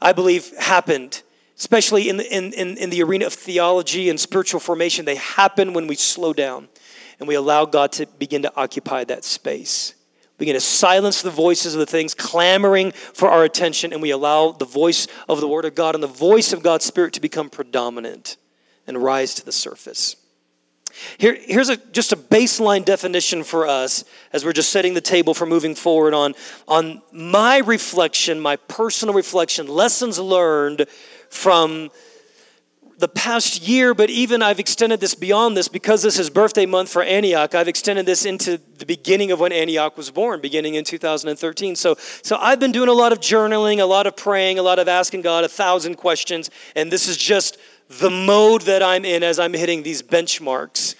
I 0.00 0.12
believe 0.12 0.56
happened, 0.56 1.22
especially 1.58 2.08
in 2.08 2.16
the, 2.16 2.34
in, 2.34 2.52
in, 2.52 2.78
in 2.78 2.90
the 2.90 3.02
arena 3.02 3.26
of 3.26 3.34
theology 3.34 4.08
and 4.08 4.18
spiritual 4.18 4.60
formation, 4.60 5.04
they 5.04 5.16
happen 5.16 5.72
when 5.74 5.88
we 5.88 5.96
slow 5.96 6.32
down 6.32 6.68
and 7.18 7.28
we 7.28 7.34
allow 7.34 7.66
God 7.66 7.92
to 7.92 8.06
begin 8.06 8.42
to 8.42 8.52
occupy 8.56 9.02
that 9.04 9.24
space. 9.24 9.94
We 10.38 10.44
begin 10.44 10.54
to 10.54 10.60
silence 10.60 11.20
the 11.20 11.30
voices 11.30 11.74
of 11.74 11.80
the 11.80 11.86
things 11.86 12.14
clamoring 12.14 12.92
for 12.92 13.28
our 13.28 13.44
attention, 13.44 13.92
and 13.92 14.00
we 14.00 14.10
allow 14.10 14.52
the 14.52 14.64
voice 14.64 15.06
of 15.28 15.40
the 15.40 15.48
Word 15.48 15.66
of 15.66 15.74
God 15.74 15.94
and 15.94 16.02
the 16.02 16.08
voice 16.08 16.54
of 16.54 16.62
God's 16.62 16.86
Spirit 16.86 17.12
to 17.14 17.20
become 17.20 17.50
predominant 17.50 18.38
and 18.86 18.96
rise 18.96 19.34
to 19.34 19.44
the 19.44 19.52
surface. 19.52 20.16
Here, 21.18 21.36
here's 21.40 21.68
a, 21.68 21.76
just 21.76 22.12
a 22.12 22.16
baseline 22.16 22.84
definition 22.84 23.44
for 23.44 23.66
us 23.66 24.04
as 24.32 24.44
we're 24.44 24.52
just 24.52 24.72
setting 24.72 24.94
the 24.94 25.00
table 25.00 25.34
for 25.34 25.46
moving 25.46 25.74
forward 25.74 26.14
on, 26.14 26.34
on 26.68 27.02
my 27.12 27.58
reflection, 27.58 28.40
my 28.40 28.56
personal 28.56 29.14
reflection, 29.14 29.66
lessons 29.66 30.18
learned 30.18 30.86
from 31.30 31.90
the 33.00 33.08
past 33.08 33.66
year, 33.66 33.94
but 33.94 34.10
even 34.10 34.42
I've 34.42 34.60
extended 34.60 35.00
this 35.00 35.14
beyond 35.14 35.56
this 35.56 35.68
because 35.68 36.02
this 36.02 36.18
is 36.18 36.30
birthday 36.30 36.66
month 36.66 36.90
for 36.90 37.02
Antioch. 37.02 37.54
I've 37.54 37.66
extended 37.66 38.06
this 38.06 38.26
into 38.26 38.60
the 38.78 38.86
beginning 38.86 39.32
of 39.32 39.40
when 39.40 39.52
Antioch 39.52 39.96
was 39.96 40.10
born, 40.10 40.40
beginning 40.40 40.74
in 40.74 40.84
2013. 40.84 41.76
So, 41.76 41.96
so 42.22 42.36
I've 42.36 42.60
been 42.60 42.72
doing 42.72 42.88
a 42.88 42.92
lot 42.92 43.12
of 43.12 43.20
journaling, 43.20 43.80
a 43.80 43.84
lot 43.84 44.06
of 44.06 44.16
praying, 44.16 44.58
a 44.58 44.62
lot 44.62 44.78
of 44.78 44.86
asking 44.86 45.22
God 45.22 45.44
a 45.44 45.48
thousand 45.48 45.96
questions, 45.96 46.50
and 46.76 46.92
this 46.92 47.08
is 47.08 47.16
just 47.16 47.58
the 47.98 48.10
mode 48.10 48.62
that 48.62 48.82
I'm 48.82 49.04
in 49.04 49.22
as 49.22 49.38
I'm 49.38 49.52
hitting 49.52 49.82
these 49.82 50.02
benchmarks. 50.02 50.94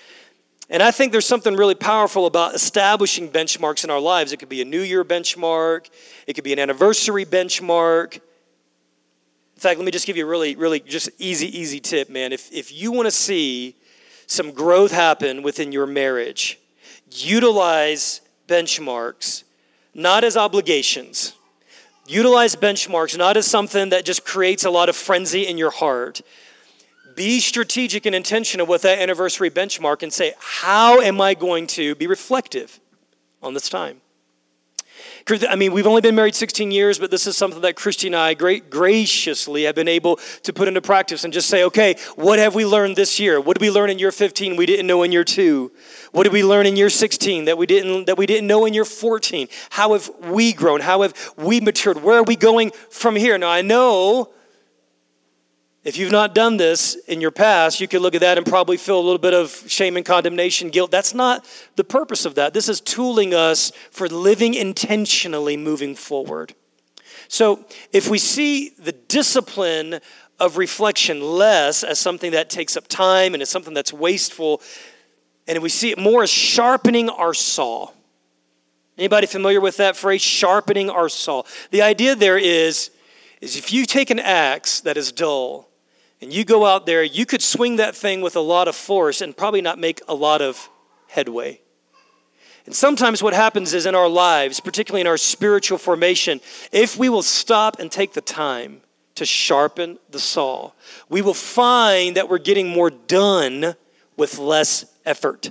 And 0.68 0.82
I 0.82 0.90
think 0.90 1.12
there's 1.12 1.26
something 1.26 1.54
really 1.56 1.74
powerful 1.74 2.26
about 2.26 2.54
establishing 2.54 3.28
benchmarks 3.28 3.84
in 3.84 3.90
our 3.90 4.00
lives. 4.00 4.32
It 4.32 4.38
could 4.38 4.48
be 4.48 4.60
a 4.60 4.64
New 4.64 4.82
Year 4.82 5.04
benchmark, 5.04 5.88
it 6.26 6.34
could 6.34 6.44
be 6.44 6.52
an 6.52 6.58
anniversary 6.58 7.24
benchmark. 7.24 8.14
In 8.14 9.60
fact, 9.60 9.78
let 9.78 9.84
me 9.84 9.92
just 9.92 10.06
give 10.06 10.16
you 10.16 10.24
a 10.24 10.28
really, 10.28 10.56
really 10.56 10.80
just 10.80 11.10
easy, 11.18 11.56
easy 11.58 11.80
tip, 11.80 12.08
man. 12.08 12.32
If, 12.32 12.50
if 12.52 12.72
you 12.72 12.92
want 12.92 13.06
to 13.06 13.10
see 13.10 13.76
some 14.26 14.52
growth 14.52 14.90
happen 14.90 15.42
within 15.42 15.70
your 15.70 15.86
marriage, 15.86 16.58
utilize 17.10 18.20
benchmarks 18.48 19.44
not 19.94 20.24
as 20.24 20.36
obligations. 20.36 21.34
Utilize 22.06 22.56
benchmarks 22.56 23.16
not 23.16 23.36
as 23.36 23.46
something 23.46 23.90
that 23.90 24.04
just 24.04 24.24
creates 24.24 24.64
a 24.64 24.70
lot 24.70 24.88
of 24.88 24.96
frenzy 24.96 25.46
in 25.46 25.58
your 25.58 25.70
heart, 25.70 26.22
be 27.16 27.40
strategic 27.40 28.06
and 28.06 28.14
intentional 28.14 28.66
with 28.66 28.82
that 28.82 28.98
anniversary 28.98 29.50
benchmark 29.50 30.02
and 30.02 30.12
say, 30.12 30.34
how 30.38 31.00
am 31.00 31.20
I 31.20 31.34
going 31.34 31.66
to 31.68 31.94
be 31.94 32.06
reflective 32.06 32.80
on 33.42 33.54
this 33.54 33.68
time? 33.68 34.00
I 35.48 35.54
mean, 35.54 35.72
we've 35.72 35.86
only 35.86 36.00
been 36.00 36.14
married 36.14 36.34
16 36.34 36.70
years, 36.70 36.98
but 36.98 37.10
this 37.10 37.26
is 37.26 37.36
something 37.36 37.60
that 37.60 37.76
Christy 37.76 38.08
and 38.08 38.16
I 38.16 38.34
great, 38.34 38.70
graciously 38.70 39.64
have 39.64 39.74
been 39.74 39.88
able 39.88 40.18
to 40.42 40.52
put 40.52 40.66
into 40.66 40.80
practice 40.80 41.24
and 41.24 41.32
just 41.32 41.48
say, 41.48 41.64
okay, 41.64 41.96
what 42.16 42.38
have 42.38 42.54
we 42.54 42.66
learned 42.66 42.96
this 42.96 43.20
year? 43.20 43.40
What 43.40 43.58
did 43.58 43.62
we 43.62 43.70
learn 43.70 43.90
in 43.90 43.98
year 43.98 44.12
15 44.12 44.56
we 44.56 44.66
didn't 44.66 44.86
know 44.86 45.02
in 45.02 45.12
year 45.12 45.24
two? 45.24 45.70
What 46.12 46.24
did 46.24 46.32
we 46.32 46.42
learn 46.42 46.66
in 46.66 46.76
year 46.76 46.90
16 46.90 47.44
that 47.44 47.56
we 47.56 47.66
didn't 47.66 48.06
that 48.06 48.18
we 48.18 48.26
didn't 48.26 48.46
know 48.48 48.64
in 48.64 48.74
year 48.74 48.84
14? 48.84 49.48
How 49.70 49.92
have 49.92 50.10
we 50.24 50.52
grown? 50.52 50.80
How 50.80 51.02
have 51.02 51.14
we 51.36 51.60
matured? 51.60 52.02
Where 52.02 52.18
are 52.18 52.24
we 52.24 52.36
going 52.36 52.72
from 52.90 53.14
here? 53.14 53.38
Now 53.38 53.50
I 53.50 53.62
know 53.62 54.30
if 55.82 55.96
you've 55.96 56.12
not 56.12 56.34
done 56.34 56.58
this 56.58 56.94
in 57.08 57.22
your 57.22 57.30
past, 57.30 57.80
you 57.80 57.88
could 57.88 58.02
look 58.02 58.14
at 58.14 58.20
that 58.20 58.36
and 58.36 58.46
probably 58.46 58.76
feel 58.76 58.98
a 58.98 59.00
little 59.00 59.18
bit 59.18 59.32
of 59.32 59.50
shame 59.66 59.96
and 59.96 60.04
condemnation, 60.04 60.68
guilt. 60.68 60.90
That's 60.90 61.14
not 61.14 61.46
the 61.76 61.84
purpose 61.84 62.26
of 62.26 62.34
that. 62.34 62.52
This 62.52 62.68
is 62.68 62.82
tooling 62.82 63.32
us 63.32 63.72
for 63.90 64.06
living 64.06 64.52
intentionally 64.52 65.56
moving 65.56 65.94
forward. 65.94 66.54
So, 67.28 67.64
if 67.92 68.10
we 68.10 68.18
see 68.18 68.70
the 68.70 68.92
discipline 68.92 70.00
of 70.38 70.58
reflection 70.58 71.22
less 71.22 71.82
as 71.82 71.98
something 71.98 72.32
that 72.32 72.50
takes 72.50 72.76
up 72.76 72.86
time 72.88 73.32
and 73.32 73.42
is 73.42 73.48
something 73.48 73.72
that's 73.72 73.92
wasteful, 73.92 74.60
and 75.48 75.62
we 75.62 75.68
see 75.70 75.90
it 75.90 75.98
more 75.98 76.22
as 76.22 76.30
sharpening 76.30 77.08
our 77.08 77.32
saw. 77.32 77.90
Anybody 78.98 79.26
familiar 79.26 79.60
with 79.60 79.78
that 79.78 79.96
phrase, 79.96 80.20
sharpening 80.20 80.90
our 80.90 81.08
saw? 81.08 81.44
The 81.70 81.82
idea 81.82 82.14
there 82.16 82.36
is, 82.36 82.90
is 83.40 83.56
if 83.56 83.72
you 83.72 83.86
take 83.86 84.10
an 84.10 84.18
axe 84.18 84.80
that 84.82 84.98
is 84.98 85.12
dull 85.12 85.69
and 86.20 86.32
you 86.32 86.44
go 86.44 86.66
out 86.66 86.86
there, 86.86 87.02
you 87.02 87.24
could 87.24 87.42
swing 87.42 87.76
that 87.76 87.96
thing 87.96 88.20
with 88.20 88.36
a 88.36 88.40
lot 88.40 88.68
of 88.68 88.76
force 88.76 89.20
and 89.20 89.36
probably 89.36 89.62
not 89.62 89.78
make 89.78 90.00
a 90.08 90.14
lot 90.14 90.42
of 90.42 90.68
headway. 91.08 91.60
And 92.66 92.74
sometimes 92.74 93.22
what 93.22 93.32
happens 93.32 93.72
is 93.72 93.86
in 93.86 93.94
our 93.94 94.08
lives, 94.08 94.60
particularly 94.60 95.00
in 95.00 95.06
our 95.06 95.16
spiritual 95.16 95.78
formation, 95.78 96.40
if 96.72 96.96
we 96.96 97.08
will 97.08 97.22
stop 97.22 97.80
and 97.80 97.90
take 97.90 98.12
the 98.12 98.20
time 98.20 98.82
to 99.14 99.24
sharpen 99.24 99.98
the 100.10 100.18
saw, 100.18 100.72
we 101.08 101.22
will 101.22 101.34
find 101.34 102.16
that 102.16 102.28
we're 102.28 102.38
getting 102.38 102.68
more 102.68 102.90
done 102.90 103.74
with 104.16 104.38
less 104.38 104.84
effort 105.06 105.50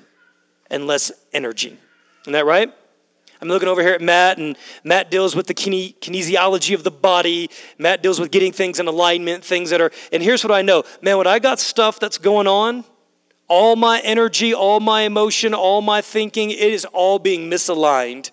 and 0.70 0.88
less 0.88 1.12
energy. 1.34 1.78
Isn't 2.22 2.34
that 2.34 2.46
right? 2.46 2.74
I'm 3.42 3.48
looking 3.48 3.70
over 3.70 3.82
here 3.82 3.94
at 3.94 4.02
Matt, 4.02 4.38
and 4.38 4.58
Matt 4.84 5.10
deals 5.10 5.36
with 5.36 5.48
the 5.48 5.54
kine- 5.54 5.94
kinesiology 6.02 6.76
of 6.76 6.84
the 6.84 6.92
body. 6.92 7.50
Matt 7.78 8.04
deals 8.04 8.20
with 8.20 8.32
getting 8.32 8.52
things 8.52 8.80
in 8.80 8.88
alignment, 8.88 9.46
things 9.46 9.70
that 9.70 9.80
are. 9.80 9.92
And 10.12 10.22
here's 10.22 10.44
what 10.44 10.52
I 10.52 10.62
know 10.62 10.84
man, 11.02 11.18
when 11.18 11.28
I 11.28 11.40
got 11.40 11.60
stuff 11.60 12.00
that's 12.00 12.18
going 12.18 12.48
on, 12.48 12.84
all 13.48 13.76
my 13.76 14.00
energy, 14.02 14.54
all 14.54 14.80
my 14.80 15.02
emotion, 15.02 15.54
all 15.54 15.82
my 15.82 16.02
thinking, 16.02 16.52
it 16.52 16.60
is 16.60 16.86
all 16.86 17.18
being 17.18 17.50
misaligned. 17.50 18.32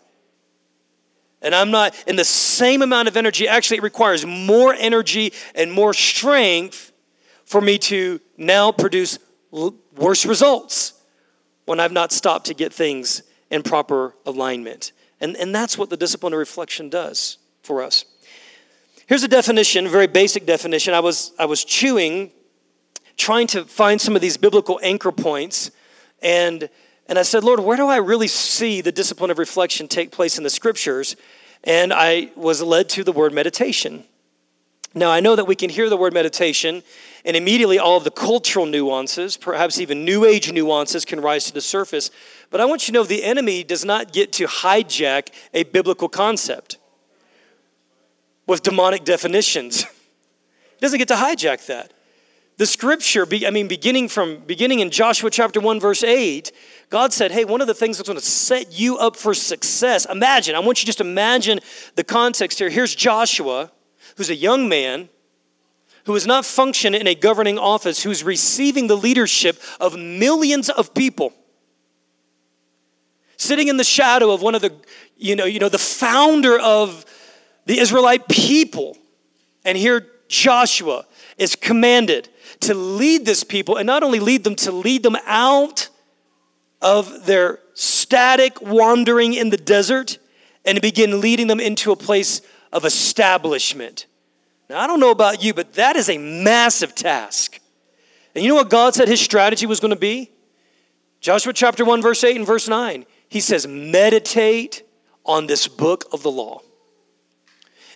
And 1.40 1.54
I'm 1.54 1.70
not 1.70 1.94
in 2.08 2.16
the 2.16 2.24
same 2.24 2.82
amount 2.82 3.06
of 3.06 3.16
energy. 3.16 3.46
Actually, 3.46 3.78
it 3.78 3.82
requires 3.82 4.26
more 4.26 4.74
energy 4.74 5.32
and 5.54 5.70
more 5.70 5.94
strength 5.94 6.92
for 7.44 7.60
me 7.60 7.78
to 7.78 8.20
now 8.36 8.72
produce 8.72 9.18
worse 9.52 10.26
results 10.26 10.94
when 11.64 11.78
I've 11.78 11.92
not 11.92 12.10
stopped 12.10 12.46
to 12.46 12.54
get 12.54 12.72
things 12.72 13.22
in 13.50 13.62
proper 13.62 14.14
alignment. 14.26 14.92
And, 15.20 15.36
and 15.36 15.54
that's 15.54 15.78
what 15.78 15.90
the 15.90 15.96
discipline 15.96 16.32
of 16.32 16.38
reflection 16.38 16.88
does 16.88 17.38
for 17.62 17.82
us. 17.82 18.04
Here's 19.06 19.22
a 19.22 19.28
definition, 19.28 19.86
a 19.86 19.88
very 19.88 20.08
basic 20.08 20.46
definition. 20.46 20.92
I 20.92 21.00
was, 21.00 21.32
I 21.38 21.46
was 21.46 21.64
chewing, 21.64 22.32
trying 23.16 23.46
to 23.48 23.64
find 23.64 24.00
some 24.00 24.16
of 24.16 24.22
these 24.22 24.36
biblical 24.36 24.80
anchor 24.82 25.12
points, 25.12 25.70
and, 26.22 26.68
and 27.08 27.18
I 27.18 27.22
said, 27.22 27.44
Lord, 27.44 27.60
where 27.60 27.76
do 27.76 27.86
I 27.86 27.98
really 27.98 28.26
see 28.26 28.80
the 28.80 28.92
discipline 28.92 29.30
of 29.30 29.38
reflection 29.38 29.86
take 29.86 30.10
place 30.10 30.38
in 30.38 30.44
the 30.44 30.50
scriptures? 30.50 31.16
And 31.64 31.92
I 31.92 32.30
was 32.36 32.62
led 32.62 32.88
to 32.90 33.04
the 33.04 33.12
word 33.12 33.32
meditation. 33.32 34.04
Now, 34.96 35.10
I 35.10 35.20
know 35.20 35.36
that 35.36 35.44
we 35.44 35.54
can 35.54 35.68
hear 35.68 35.90
the 35.90 35.96
word 35.96 36.14
meditation, 36.14 36.82
and 37.26 37.36
immediately 37.36 37.78
all 37.78 37.98
of 37.98 38.04
the 38.04 38.10
cultural 38.10 38.64
nuances, 38.64 39.36
perhaps 39.36 39.78
even 39.78 40.06
New 40.06 40.24
Age 40.24 40.50
nuances, 40.50 41.04
can 41.04 41.20
rise 41.20 41.44
to 41.44 41.52
the 41.52 41.60
surface. 41.60 42.10
But 42.48 42.62
I 42.62 42.64
want 42.64 42.88
you 42.88 42.92
to 42.92 42.98
know 42.98 43.04
the 43.04 43.22
enemy 43.22 43.62
does 43.62 43.84
not 43.84 44.14
get 44.14 44.32
to 44.34 44.46
hijack 44.46 45.28
a 45.52 45.64
biblical 45.64 46.08
concept 46.08 46.78
with 48.46 48.62
demonic 48.62 49.04
definitions. 49.04 49.82
he 49.84 50.80
doesn't 50.80 50.98
get 50.98 51.08
to 51.08 51.14
hijack 51.14 51.66
that. 51.66 51.92
The 52.56 52.64
scripture, 52.64 53.26
I 53.46 53.50
mean, 53.50 53.68
beginning 53.68 54.08
from 54.08 54.38
beginning 54.46 54.80
in 54.80 54.90
Joshua 54.90 55.28
chapter 55.28 55.60
1, 55.60 55.78
verse 55.78 56.02
8, 56.02 56.50
God 56.88 57.12
said, 57.12 57.32
Hey, 57.32 57.44
one 57.44 57.60
of 57.60 57.66
the 57.66 57.74
things 57.74 57.98
that's 57.98 58.08
going 58.08 58.18
to 58.18 58.24
set 58.24 58.72
you 58.72 58.96
up 58.96 59.14
for 59.14 59.34
success. 59.34 60.06
Imagine, 60.06 60.54
I 60.54 60.60
want 60.60 60.80
you 60.80 60.86
just 60.86 61.02
imagine 61.02 61.60
the 61.96 62.04
context 62.04 62.58
here. 62.58 62.70
Here's 62.70 62.94
Joshua, 62.94 63.70
who's 64.16 64.30
a 64.30 64.34
young 64.34 64.68
man 64.68 65.08
who 66.04 66.14
is 66.14 66.26
not 66.26 66.44
functioning 66.44 67.00
in 67.00 67.06
a 67.06 67.14
governing 67.14 67.58
office, 67.58 68.02
who's 68.02 68.22
receiving 68.22 68.86
the 68.86 68.96
leadership 68.96 69.60
of 69.80 69.96
millions 69.96 70.70
of 70.70 70.94
people. 70.94 71.32
sitting 73.38 73.68
in 73.68 73.76
the 73.76 73.84
shadow 73.84 74.30
of 74.30 74.40
one 74.40 74.54
of 74.54 74.62
the, 74.62 74.72
you 75.18 75.36
know, 75.36 75.44
you 75.44 75.58
know, 75.58 75.68
the 75.68 75.78
founder 75.78 76.58
of 76.58 77.04
the 77.66 77.78
Israelite 77.78 78.28
people. 78.28 78.96
And 79.64 79.76
here 79.76 80.06
Joshua 80.28 81.04
is 81.36 81.54
commanded 81.54 82.30
to 82.60 82.72
lead 82.74 83.26
this 83.26 83.44
people, 83.44 83.76
and 83.76 83.86
not 83.86 84.02
only 84.02 84.20
lead 84.20 84.42
them, 84.42 84.54
to 84.56 84.72
lead 84.72 85.02
them 85.02 85.16
out 85.26 85.88
of 86.80 87.26
their 87.26 87.58
static 87.74 88.62
wandering 88.62 89.34
in 89.34 89.50
the 89.50 89.56
desert 89.56 90.18
and 90.64 90.76
to 90.76 90.80
begin 90.80 91.20
leading 91.20 91.46
them 91.46 91.60
into 91.60 91.92
a 91.92 91.96
place 91.96 92.40
of 92.72 92.84
establishment. 92.84 94.06
Now, 94.68 94.80
I 94.80 94.86
don't 94.86 95.00
know 95.00 95.10
about 95.10 95.42
you, 95.42 95.54
but 95.54 95.74
that 95.74 95.96
is 95.96 96.08
a 96.08 96.18
massive 96.18 96.94
task. 96.94 97.60
And 98.34 98.44
you 98.44 98.50
know 98.50 98.56
what 98.56 98.70
God 98.70 98.94
said 98.94 99.08
his 99.08 99.20
strategy 99.20 99.66
was 99.66 99.80
going 99.80 99.92
to 99.92 99.98
be? 99.98 100.30
Joshua 101.20 101.52
chapter 101.52 101.84
1, 101.84 102.02
verse 102.02 102.22
8 102.22 102.36
and 102.36 102.46
verse 102.46 102.68
9. 102.68 103.06
He 103.28 103.40
says, 103.40 103.66
meditate 103.66 104.82
on 105.24 105.46
this 105.46 105.68
book 105.68 106.04
of 106.12 106.22
the 106.22 106.30
law. 106.30 106.60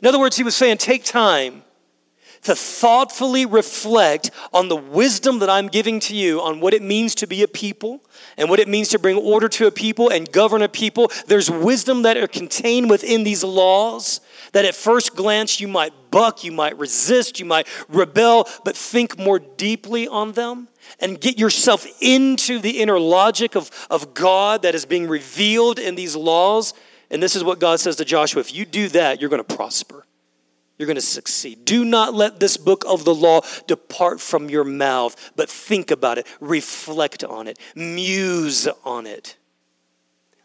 In 0.01 0.09
other 0.09 0.19
words, 0.19 0.37
he 0.37 0.43
was 0.43 0.57
saying, 0.57 0.79
take 0.79 1.05
time 1.05 1.63
to 2.43 2.55
thoughtfully 2.55 3.45
reflect 3.45 4.31
on 4.53 4.69
the 4.69 4.77
wisdom 4.77 5.41
that 5.41 5.51
I'm 5.51 5.69
giving 5.69 6.01
to 6.01 6.17
you 6.17 6.41
on 6.41 6.61
what 6.61 6.73
it 6.73 6.83
means 6.83 7.15
to 7.17 7.27
be 7.27 7.43
a 7.43 7.49
people 7.49 8.01
and 8.39 8.49
what 8.49 8.61
it 8.61 8.69
means 8.69 8.89
to 8.89 8.99
bring 8.99 9.19
order 9.19 9.49
to 9.51 9.67
a 9.67 9.71
people 9.71 10.09
and 10.09 10.31
govern 10.33 10.63
a 10.63 10.69
people. 10.69 11.13
There's 11.27 11.51
wisdom 11.51 12.03
that 12.03 12.17
are 12.17 12.27
contained 12.27 12.89
within 12.89 13.25
these 13.25 13.45
laws 13.45 14.21
that 14.53 14.65
at 14.65 14.75
first 14.75 15.15
glance 15.15 15.61
you 15.61 15.69
might 15.69 15.93
buck, 16.11 16.45
you 16.45 16.53
might 16.53 16.79
resist, 16.79 17.39
you 17.39 17.47
might 17.47 17.67
rebel, 17.89 18.49
but 18.65 18.77
think 18.77 19.19
more 19.19 19.39
deeply 19.39 20.09
on 20.09 20.33
them 20.33 20.69
and 20.99 21.21
get 21.21 21.39
yourself 21.39 21.87
into 22.01 22.59
the 22.59 22.81
inner 22.81 22.99
logic 22.99 23.55
of, 23.55 23.71
of 23.91 24.15
God 24.15 24.63
that 24.63 24.75
is 24.75 24.85
being 24.85 25.09
revealed 25.09 25.79
in 25.79 25.95
these 25.95 26.17
laws. 26.17 26.75
And 27.11 27.23
this 27.23 27.37
is 27.37 27.45
what 27.45 27.61
God 27.61 27.81
says 27.81 27.97
to 27.97 28.05
Joshua 28.05 28.41
if 28.41 28.55
you 28.55 28.65
do 28.65 28.89
that, 28.89 29.21
you're 29.21 29.31
going 29.31 29.45
to 29.45 29.57
prosper. 29.57 30.05
You're 30.79 30.87
going 30.87 30.95
to 30.95 31.03
succeed. 31.03 31.67
Do 31.67 31.85
not 31.85 32.15
let 32.15 32.41
this 32.41 32.57
book 32.57 32.85
of 32.89 33.05
the 33.05 33.15
law 33.15 33.43
depart 33.67 34.19
from 34.19 34.49
your 34.49 34.65
mouth, 34.65 35.33
but 35.37 35.51
think 35.51 35.91
about 35.91 36.17
it, 36.17 36.27
reflect 36.41 37.23
on 37.23 37.49
it, 37.49 37.59
muse 37.75 38.67
on 38.83 39.07
it, 39.07 39.37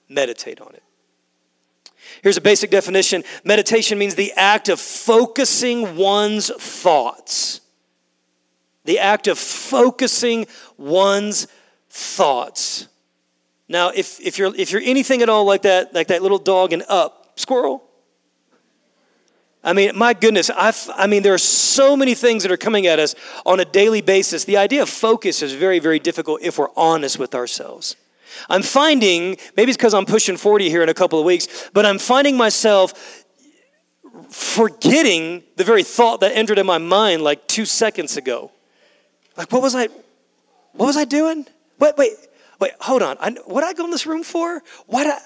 meditate 0.10 0.60
on 0.60 0.76
it. 0.76 0.84
Here's 2.22 2.38
a 2.38 2.42
basic 2.42 2.72
definition 2.72 3.24
meditation 3.44 3.98
means 3.98 4.16
the 4.16 4.34
act 4.34 4.70
of 4.70 4.80
focusing 4.80 5.96
one's 5.96 6.50
thoughts. 6.50 7.62
The 8.86 9.00
act 9.00 9.28
of 9.28 9.40
focusing 9.40 10.48
one's 10.78 11.48
thoughts. 11.90 12.88
Now, 13.68 13.90
if, 13.90 14.20
if, 14.22 14.38
you're, 14.38 14.56
if 14.56 14.72
you're 14.72 14.82
anything 14.84 15.22
at 15.22 15.30
all 15.30 15.46
like 15.46 15.64
that, 15.64 15.94
like 15.94 16.08
that 16.08 16.22
little 16.22 16.38
dog 16.38 16.72
and 16.72 16.84
Up, 16.88 17.34
squirrel, 17.36 17.84
I 19.64 19.74
mean, 19.74 19.98
my 19.98 20.14
goodness, 20.14 20.52
I've, 20.52 20.88
I 20.96 21.08
mean, 21.08 21.24
there 21.24 21.34
are 21.34 21.40
so 21.40 21.98
many 21.98 22.14
things 22.14 22.44
that 22.44 22.52
are 22.52 22.58
coming 22.58 22.86
at 22.86 23.00
us 23.00 23.16
on 23.48 23.60
a 23.60 23.66
daily 23.66 24.02
basis. 24.02 24.46
The 24.46 24.58
idea 24.58 24.84
of 24.84 24.90
focus 24.90 25.42
is 25.42 25.54
very, 25.54 25.80
very 25.80 25.98
difficult 25.98 26.42
if 26.44 26.60
we're 26.60 26.70
honest 26.78 27.18
with 27.18 27.34
ourselves. 27.34 27.96
I'm 28.50 28.62
finding, 28.62 29.38
maybe 29.56 29.72
it's 29.72 29.78
because 29.78 29.94
I'm 29.94 30.06
pushing 30.06 30.38
40 30.38 30.70
here 30.70 30.84
in 30.84 30.90
a 30.90 30.94
couple 30.94 31.20
of 31.20 31.26
weeks, 31.26 31.70
but 31.74 31.86
I'm 31.86 32.00
finding 32.00 32.38
myself 32.38 33.24
forgetting 34.30 35.44
the 35.56 35.64
very 35.64 35.84
thought 35.84 36.22
that 36.22 36.36
entered 36.36 36.60
in 36.60 36.66
my 36.66 36.78
mind 36.78 37.22
like 37.22 37.48
two 37.48 37.66
seconds 37.66 38.18
ago. 38.18 38.52
Like, 39.38 39.52
what 39.52 39.62
was 39.62 39.76
I, 39.76 39.88
what 40.74 40.86
was 40.86 40.98
I 40.98 41.06
doing? 41.06 41.46
Wait, 41.80 41.98
wait, 41.98 42.14
wait, 42.60 42.72
hold 42.80 43.02
on. 43.02 43.18
I, 43.20 43.32
what 43.46 43.62
did 43.62 43.68
I 43.68 43.74
go 43.74 43.86
in 43.86 43.92
this 43.92 44.06
room 44.06 44.24
for? 44.24 44.62
I, 44.92 45.20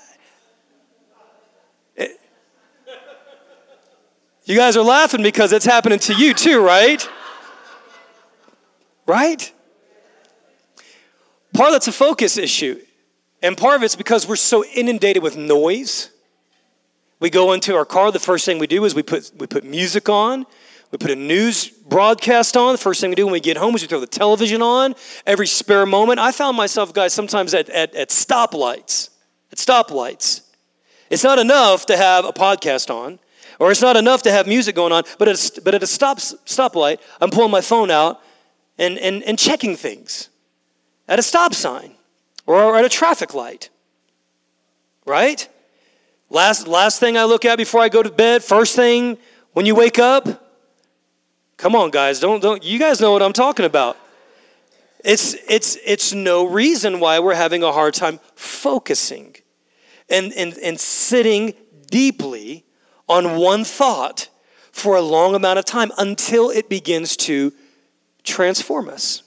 You 4.50 4.56
guys 4.56 4.76
are 4.76 4.84
laughing 4.84 5.22
because 5.22 5.54
it's 5.54 5.66
happening 5.66 6.00
to 6.00 6.16
you 6.16 6.34
too, 6.34 6.66
right? 6.66 7.08
Right? 9.06 9.54
Part 11.54 11.68
of 11.68 11.74
that's 11.74 11.88
a 11.88 11.92
focus 11.92 12.36
issue. 12.36 12.80
And 13.42 13.58
part 13.58 13.76
of 13.76 13.84
it's 13.84 13.96
because 13.96 14.28
we're 14.28 14.36
so 14.36 14.66
inundated 14.66 15.24
with 15.24 15.38
noise. 15.38 16.10
We 17.20 17.30
go 17.30 17.54
into 17.54 17.76
our 17.76 17.86
car, 17.86 18.12
the 18.12 18.20
first 18.20 18.46
thing 18.46 18.60
we 18.60 18.68
do 18.68 18.86
is 18.86 18.96
we 18.96 19.04
put, 19.04 19.32
we 19.38 19.48
put 19.48 19.64
music 19.64 20.10
on. 20.10 20.46
We 20.92 20.98
put 20.98 21.12
a 21.12 21.16
news 21.16 21.70
broadcast 21.70 22.58
on. 22.58 22.74
The 22.74 22.80
first 22.80 23.00
thing 23.00 23.12
we 23.12 23.16
do 23.16 23.26
when 23.26 23.34
we 23.34 23.40
get 23.40 23.58
home 23.58 23.76
is 23.76 23.82
we 23.82 23.88
throw 23.88 24.00
the 24.00 24.08
television 24.08 24.62
on. 24.62 24.96
Every 25.26 25.46
spare 25.46 25.86
moment. 25.86 26.20
I 26.20 26.32
found 26.32 26.58
myself, 26.58 26.94
guys, 26.94 27.14
sometimes 27.14 27.54
at, 27.54 27.70
at, 27.70 27.94
at 27.94 28.10
stoplights. 28.10 29.10
At 29.52 29.60
stoplights. 29.60 30.42
It's 31.10 31.24
not 31.24 31.38
enough 31.38 31.86
to 31.88 31.98
have 31.98 32.26
a 32.26 32.34
podcast 32.34 32.94
on. 32.94 33.20
Or 33.60 33.72
it's 33.72 33.82
not 33.82 33.98
enough 33.98 34.24
to 34.24 34.32
have 34.32 34.48
music 34.48 34.74
going 34.76 34.94
on, 34.94 35.04
but 35.18 35.28
at 35.28 35.36
a, 35.36 35.62
but 35.62 35.76
at 35.76 35.84
a 35.84 35.88
stop, 35.88 36.18
stoplight, 36.18 37.00
I'm 37.20 37.30
pulling 37.30 37.52
my 37.52 37.62
phone 37.62 37.92
out 37.92 38.22
and, 38.78 38.98
and, 38.98 39.22
and 39.24 39.38
checking 39.38 39.76
things 39.76 40.30
at 41.10 41.20
a 41.20 41.22
stop 41.22 41.54
sign 41.54 41.94
or 42.56 42.76
at 42.76 42.84
a 42.84 42.90
traffic 42.90 43.34
light. 43.34 43.70
Right? 45.06 45.48
Last, 46.30 46.68
last 46.68 47.00
thing 47.00 47.18
I 47.18 47.26
look 47.26 47.46
at 47.46 47.58
before 47.58 47.82
I 47.82 47.90
go 47.90 48.02
to 48.02 48.12
bed, 48.12 48.44
first 48.44 48.76
thing 48.76 49.18
when 49.54 49.66
you 49.66 49.76
wake 49.76 50.00
up. 50.00 50.28
Come 51.58 51.76
on, 51.76 51.92
guys, 51.92 52.20
don't, 52.20 52.42
don't 52.42 52.64
you 52.64 52.80
guys 52.80 53.02
know 53.02 53.12
what 53.12 53.22
I'm 53.22 53.34
talking 53.34 53.66
about. 53.66 53.98
It's, 55.04 55.36
it's, 55.48 55.78
it's 55.86 56.14
no 56.14 56.46
reason 56.46 57.00
why 57.00 57.20
we're 57.20 57.36
having 57.36 57.64
a 57.64 57.72
hard 57.72 57.94
time 57.94 58.20
focusing 58.36 59.36
and, 60.10 60.34
and, 60.34 60.58
and 60.58 60.80
sitting 60.80 61.54
deeply 61.90 62.66
on 63.08 63.38
one 63.38 63.64
thought 63.64 64.30
for 64.72 64.96
a 64.96 65.02
long 65.02 65.36
amount 65.36 65.60
of 65.60 65.66
time 65.66 65.92
until 65.98 66.50
it 66.50 66.70
begins 66.70 67.16
to 67.18 67.54
transform 68.24 68.90
us, 68.90 69.24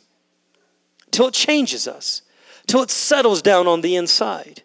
till 1.11 1.29
it 1.29 1.35
changes 1.35 1.87
us, 1.87 2.23
till 2.67 2.83
it 2.83 2.91
settles 2.91 3.43
down 3.43 3.67
on 3.67 3.81
the 3.81 3.97
inside. 3.97 4.63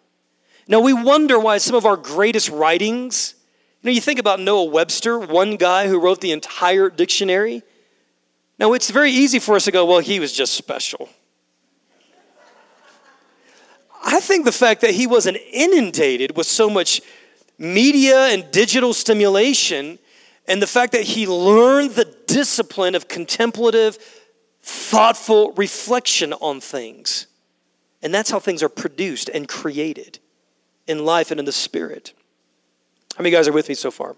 Now, 0.66 0.80
we 0.80 0.92
wonder 0.92 1.38
why 1.38 1.58
some 1.58 1.74
of 1.74 1.86
our 1.86 1.96
greatest 1.96 2.50
writings, 2.50 3.34
you 3.82 3.88
know, 3.88 3.94
you 3.94 4.00
think 4.00 4.18
about 4.18 4.40
Noah 4.40 4.64
Webster, 4.64 5.18
one 5.18 5.56
guy 5.56 5.88
who 5.88 6.00
wrote 6.00 6.20
the 6.20 6.32
entire 6.32 6.90
dictionary. 6.90 7.62
Now, 8.58 8.72
it's 8.74 8.90
very 8.90 9.10
easy 9.10 9.38
for 9.38 9.56
us 9.56 9.64
to 9.64 9.72
go, 9.72 9.86
well, 9.86 10.00
he 10.00 10.20
was 10.20 10.32
just 10.32 10.54
special. 10.54 11.08
I 14.04 14.20
think 14.20 14.44
the 14.44 14.52
fact 14.52 14.82
that 14.82 14.90
he 14.90 15.06
wasn't 15.06 15.38
inundated 15.52 16.36
with 16.36 16.46
so 16.46 16.68
much 16.68 17.00
media 17.58 18.26
and 18.26 18.50
digital 18.50 18.94
stimulation, 18.94 19.98
and 20.46 20.62
the 20.62 20.66
fact 20.66 20.92
that 20.92 21.02
he 21.02 21.26
learned 21.26 21.92
the 21.92 22.14
discipline 22.26 22.94
of 22.94 23.08
contemplative, 23.08 23.98
thoughtful 24.62 25.52
reflection 25.52 26.32
on 26.34 26.60
things. 26.60 27.26
And 28.02 28.14
that's 28.14 28.30
how 28.30 28.38
things 28.38 28.62
are 28.62 28.68
produced 28.68 29.28
and 29.28 29.48
created 29.48 30.18
in 30.86 31.04
life 31.04 31.30
and 31.30 31.40
in 31.40 31.46
the 31.46 31.52
spirit. 31.52 32.12
How 33.16 33.22
many 33.22 33.30
guys 33.34 33.48
are 33.48 33.52
with 33.52 33.68
me 33.68 33.74
so 33.74 33.90
far? 33.90 34.16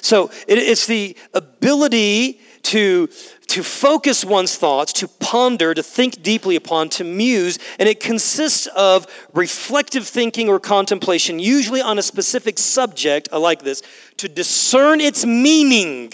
So 0.00 0.30
it's 0.46 0.86
the 0.86 1.16
ability 1.34 2.40
to, 2.62 3.08
to 3.48 3.62
focus 3.62 4.24
one's 4.24 4.56
thoughts, 4.56 4.92
to 4.94 5.08
ponder, 5.08 5.72
to 5.72 5.82
think 5.82 6.22
deeply 6.22 6.56
upon, 6.56 6.88
to 6.90 7.04
muse, 7.04 7.58
and 7.78 7.88
it 7.88 8.00
consists 8.00 8.66
of 8.68 9.06
reflective 9.32 10.06
thinking 10.06 10.48
or 10.48 10.58
contemplation, 10.58 11.38
usually 11.38 11.80
on 11.80 11.98
a 11.98 12.02
specific 12.02 12.58
subject. 12.58 13.28
I 13.32 13.38
like 13.38 13.62
this 13.62 13.82
to 14.18 14.28
discern 14.28 15.00
its 15.00 15.24
meaning, 15.24 16.12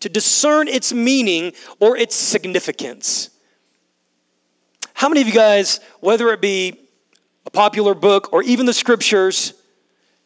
to 0.00 0.08
discern 0.08 0.68
its 0.68 0.92
meaning 0.92 1.52
or 1.80 1.96
its 1.96 2.14
significance. 2.14 3.30
How 5.02 5.08
many 5.08 5.20
of 5.20 5.26
you 5.26 5.34
guys, 5.34 5.80
whether 5.98 6.28
it 6.28 6.40
be 6.40 6.78
a 7.44 7.50
popular 7.50 7.92
book 7.92 8.32
or 8.32 8.40
even 8.44 8.66
the 8.66 8.72
scriptures, 8.72 9.52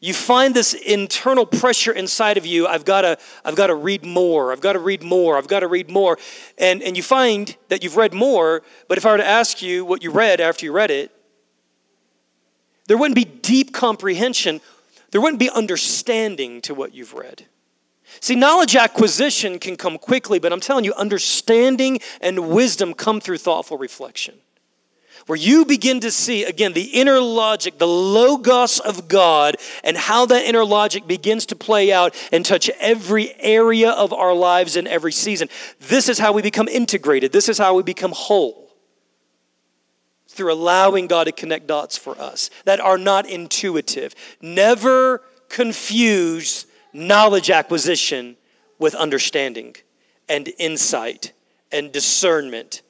you 0.01 0.13
find 0.13 0.53
this 0.53 0.75
internal 0.75 1.47
pressure 1.47 1.91
inside 1.91 2.37
of 2.37 2.45
you 2.45 2.67
i've 2.67 2.85
got 2.85 3.01
to 3.01 3.17
i've 3.43 3.55
got 3.55 3.67
to 3.67 3.73
read 3.73 4.05
more 4.05 4.51
i've 4.51 4.61
got 4.61 4.73
to 4.73 4.79
read 4.79 5.01
more 5.01 5.35
i've 5.35 5.47
got 5.47 5.61
to 5.61 5.67
read 5.67 5.89
more. 5.89 6.19
And 6.59 6.83
and 6.83 6.95
you 6.95 7.01
find 7.01 7.57
that 7.69 7.83
you've 7.83 7.97
read 7.97 8.13
more 8.13 8.61
but 8.87 8.99
if 8.99 9.05
i 9.07 9.11
were 9.11 9.17
to 9.17 9.25
ask 9.25 9.63
you 9.63 9.83
what 9.83 10.03
you 10.03 10.11
read 10.11 10.39
after 10.39 10.63
you 10.63 10.71
read 10.71 10.91
it 10.91 11.09
there 12.85 12.99
wouldn't 12.99 13.15
be 13.15 13.25
deep 13.25 13.73
comprehension 13.73 14.61
there 15.09 15.21
wouldn't 15.21 15.39
be 15.39 15.49
understanding 15.49 16.61
to 16.61 16.75
what 16.75 16.93
you've 16.93 17.15
read. 17.15 17.47
See 18.19 18.35
knowledge 18.35 18.75
acquisition 18.75 19.57
can 19.57 19.75
come 19.75 19.97
quickly 19.97 20.37
but 20.37 20.53
i'm 20.53 20.59
telling 20.59 20.85
you 20.85 20.93
understanding 20.93 21.99
and 22.21 22.49
wisdom 22.49 22.93
come 22.93 23.19
through 23.19 23.39
thoughtful 23.39 23.79
reflection 23.79 24.37
where 25.27 25.37
you 25.37 25.65
begin 25.65 25.99
to 25.99 26.09
see, 26.09 26.45
again, 26.45 26.73
the 26.73 26.83
inner 26.83 27.19
logic, 27.19 27.77
the 27.77 27.87
logos 27.87 28.79
of 28.79 29.07
God, 29.07 29.57
and 29.83 29.95
how 29.95 30.25
that 30.25 30.45
inner 30.45 30.65
logic 30.65 31.05
begins 31.05 31.45
to 31.47 31.55
play 31.55 31.91
out 31.91 32.15
and 32.31 32.45
touch 32.45 32.69
every 32.79 33.33
area 33.39 33.91
of 33.91 34.13
our 34.13 34.33
lives 34.33 34.75
in 34.75 34.87
every 34.87 35.11
season. 35.11 35.49
This 35.81 36.09
is 36.09 36.17
how 36.17 36.31
we 36.31 36.41
become 36.41 36.67
integrated, 36.67 37.31
this 37.31 37.49
is 37.49 37.57
how 37.57 37.75
we 37.75 37.83
become 37.83 38.13
whole 38.13 38.67
through 40.29 40.53
allowing 40.53 41.07
God 41.07 41.25
to 41.25 41.31
connect 41.31 41.67
dots 41.67 41.97
for 41.97 42.19
us 42.19 42.49
that 42.65 42.79
are 42.79 42.97
not 42.97 43.27
intuitive. 43.27 44.13
Never 44.39 45.23
confuse 45.49 46.67
knowledge 46.93 47.49
acquisition 47.49 48.37
with 48.79 48.93
understanding 48.95 49.75
and 50.29 50.47
insight 50.59 51.33
and 51.71 51.91
discernment 51.91 52.83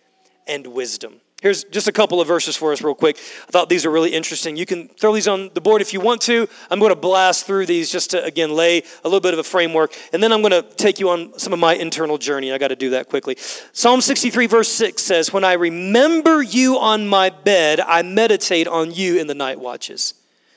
and 0.46 0.68
wisdom. 0.68 1.22
Here's 1.48 1.64
just 1.64 1.88
a 1.88 1.94
couple 1.94 2.20
of 2.20 2.28
verses 2.28 2.58
for 2.58 2.74
us, 2.74 2.82
real 2.82 2.94
quick. 2.94 3.16
I 3.16 3.52
thought 3.52 3.70
these 3.70 3.86
are 3.86 3.90
really 3.90 4.14
interesting. 4.14 4.58
You 4.58 4.66
can 4.66 4.90
throw 4.90 5.14
these 5.14 5.30
on 5.30 5.50
the 5.54 5.62
board 5.62 5.82
if 5.82 5.94
you 5.94 6.02
want 6.02 6.20
to. 6.24 6.46
I'm 6.70 6.78
going 6.78 6.92
to 6.92 7.00
blast 7.00 7.46
through 7.46 7.68
these 7.68 7.90
just 7.90 8.12
to, 8.12 8.22
again, 8.22 8.52
lay 8.52 8.80
a 8.80 9.06
little 9.06 9.22
bit 9.22 9.32
of 9.32 9.40
a 9.40 9.46
framework. 9.46 9.96
And 10.12 10.22
then 10.22 10.34
I'm 10.34 10.42
going 10.42 10.52
to 10.52 10.62
take 10.62 11.00
you 11.00 11.10
on 11.10 11.40
some 11.40 11.54
of 11.54 11.60
my 11.60 11.74
internal 11.76 12.18
journey. 12.18 12.52
I 12.52 12.58
got 12.58 12.68
to 12.68 12.76
do 12.76 12.90
that 12.90 13.08
quickly. 13.08 13.38
Psalm 13.72 14.02
63, 14.02 14.48
verse 14.48 14.68
6 14.68 15.02
says, 15.02 15.32
When 15.32 15.46
I 15.46 15.54
remember 15.54 16.42
you 16.42 16.80
on 16.80 17.08
my 17.08 17.30
bed, 17.30 17.80
I 17.80 18.02
meditate 18.02 18.68
on 18.68 18.92
you 18.92 19.18
in 19.18 19.28
the 19.28 19.34
night 19.34 19.58
watches. 19.58 20.16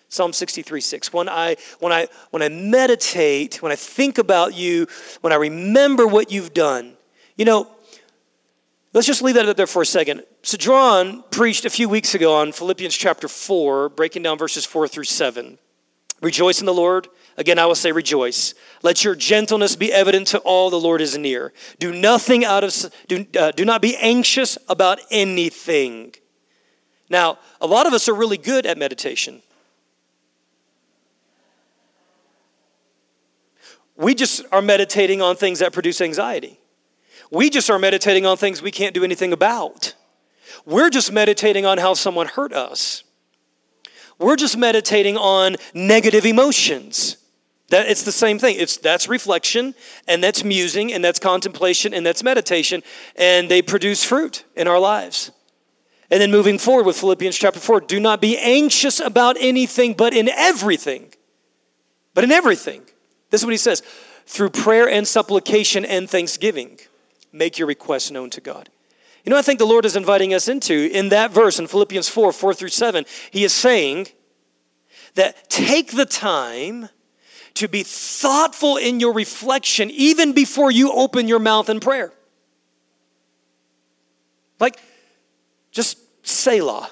Psalm 0.09 0.33
63, 0.33 0.81
6. 0.81 1.13
When 1.13 1.29
I, 1.29 1.55
when, 1.79 1.93
I, 1.93 2.09
when 2.31 2.43
I 2.43 2.49
meditate, 2.49 3.63
when 3.63 3.71
I 3.71 3.77
think 3.77 4.19
about 4.19 4.55
you, 4.55 4.89
when 5.21 5.33
I 5.33 5.37
remember 5.37 6.09
what 6.09 6.33
you've 6.33 6.53
done, 6.53 6.97
you 7.37 7.45
know, 7.45 7.71
let's 8.93 9.07
just 9.07 9.23
leave 9.23 9.35
that 9.35 9.49
up 9.49 9.57
there 9.57 9.67
for 9.67 9.83
a 9.83 9.87
second. 9.87 10.25
Cedron 10.43 11.25
preached 11.31 11.65
a 11.65 11.71
few 11.71 11.89
weeks 11.89 12.15
ago 12.15 12.37
on 12.37 12.53
Philippians 12.53 12.97
chapter 12.97 13.29
4, 13.29 13.91
breaking 13.91 14.23
down 14.23 14.39
verses 14.39 14.65
4 14.65 14.89
through 14.89 15.05
7. 15.05 15.59
Rejoice 16.21 16.61
in 16.61 16.67
the 16.67 16.75
Lord. 16.75 17.09
Again, 17.37 17.59
I 17.59 17.67
will 17.67 17.75
say 17.75 17.93
rejoice. 17.93 18.55
Let 18.83 19.05
your 19.05 19.15
gentleness 19.15 19.77
be 19.77 19.93
evident 19.93 20.29
to 20.29 20.39
all 20.41 20.69
the 20.69 20.81
Lord 20.81 21.01
is 21.01 21.17
near. 21.17 21.53
Do 21.79 21.93
nothing 21.93 22.45
out 22.45 22.65
of, 22.65 22.75
do, 23.09 23.25
uh, 23.39 23.53
do 23.53 23.65
not 23.65 23.81
be 23.81 23.97
anxious 23.97 24.59
about 24.69 25.01
anything. 25.11 26.15
Now, 27.09 27.39
a 27.61 27.67
lot 27.67 27.87
of 27.87 27.93
us 27.93 28.09
are 28.09 28.15
really 28.15 28.37
good 28.37 28.67
at 28.67 28.77
meditation. 28.77 29.43
We 33.97 34.15
just 34.15 34.45
are 34.53 34.63
meditating 34.63 35.21
on 35.21 35.37
things 35.37 35.59
that 35.59 35.73
produce 35.73 36.01
anxiety. 36.01 36.59
We 37.31 37.51
just 37.51 37.71
are 37.71 37.79
meditating 37.79 38.27
on 38.27 38.37
things 38.37 38.61
we 38.61 38.71
can't 38.71 38.95
do 38.95 39.05
anything 39.05 39.33
about. 39.33 39.95
We're 40.67 40.91
just 40.91 41.13
meditating 41.13 41.65
on 41.65 41.79
how 41.79 41.95
someone 41.95 42.27
hurt 42.27 42.53
us. 42.53 43.05
We're 44.19 44.37
just 44.37 44.57
meditating 44.57 45.17
on 45.17 45.57
negative 45.73 46.27
emotions. 46.27 47.17
That 47.69 47.89
it's 47.89 48.03
the 48.03 48.13
same 48.13 48.39
thing. 48.39 48.57
It's 48.59 48.77
that's 48.77 49.09
reflection 49.09 49.75
and 50.09 50.23
that's 50.23 50.43
musing 50.43 50.93
and 50.93 51.05
that's 51.05 51.21
contemplation 51.21 51.95
and 51.95 52.05
that's 52.05 52.23
meditation 52.23 52.83
and 53.17 53.49
they 53.49 53.63
produce 53.63 54.05
fruit 54.05 54.45
in 54.57 54.67
our 54.67 54.79
lives. 54.79 55.31
And 56.11 56.21
then 56.21 56.33
moving 56.33 56.59
forward 56.59 56.87
with 56.87 56.99
Philippians 56.99 57.39
chapter 57.39 57.61
4, 57.61 57.83
do 57.83 58.01
not 58.01 58.21
be 58.21 58.37
anxious 58.37 58.99
about 58.99 59.37
anything 59.39 59.95
but 59.95 60.13
in 60.13 60.29
everything. 60.29 61.15
But 62.13 62.25
in 62.25 62.33
everything. 62.33 62.83
This 63.31 63.43
is 63.43 63.45
what 63.47 63.53
he 63.53 63.59
says, 63.59 63.83
through 64.27 64.51
prayer 64.51 64.89
and 64.89 65.07
supplication 65.07 65.85
and 65.85 66.11
thanksgiving, 66.11 66.81
make 67.33 67.59
your 67.59 67.69
requests 67.69 68.11
known 68.11 68.31
to 68.31 68.41
God. 68.41 68.69
You 69.25 69.31
know, 69.31 69.37
I 69.37 69.43
think 69.43 69.59
the 69.59 69.67
Lord 69.67 69.85
is 69.85 69.97
inviting 69.97 70.33
us 70.33 70.49
into 70.49 70.91
in 70.93 71.11
that 71.11 71.31
verse 71.31 71.59
in 71.59 71.67
Philippians 71.67 72.09
4 72.09 72.33
4 72.33 72.55
through 72.55 72.69
7. 72.69 73.05
He 73.31 73.45
is 73.45 73.53
saying 73.53 74.09
that 75.15 75.51
take 75.51 75.93
the 75.93 76.07
time 76.07 76.89
to 77.55 77.69
be 77.69 77.83
thoughtful 77.83 78.77
in 78.77 79.01
your 79.01 79.13
reflection 79.13 79.91
even 79.91 80.33
before 80.33 80.71
you 80.71 80.93
open 80.93 81.29
your 81.29 81.39
mouth 81.39 81.69
in 81.69 81.81
prayer. 81.81 82.13
Like, 84.59 84.79
just 85.71 85.99
Selah. 86.23 86.91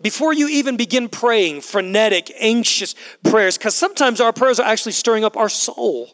Before 0.00 0.32
you 0.32 0.48
even 0.48 0.76
begin 0.76 1.08
praying 1.08 1.60
frenetic, 1.60 2.32
anxious 2.38 2.94
prayers, 3.22 3.56
because 3.56 3.76
sometimes 3.76 4.20
our 4.20 4.32
prayers 4.32 4.58
are 4.58 4.66
actually 4.66 4.92
stirring 4.92 5.24
up 5.24 5.36
our 5.36 5.48
soul. 5.48 6.10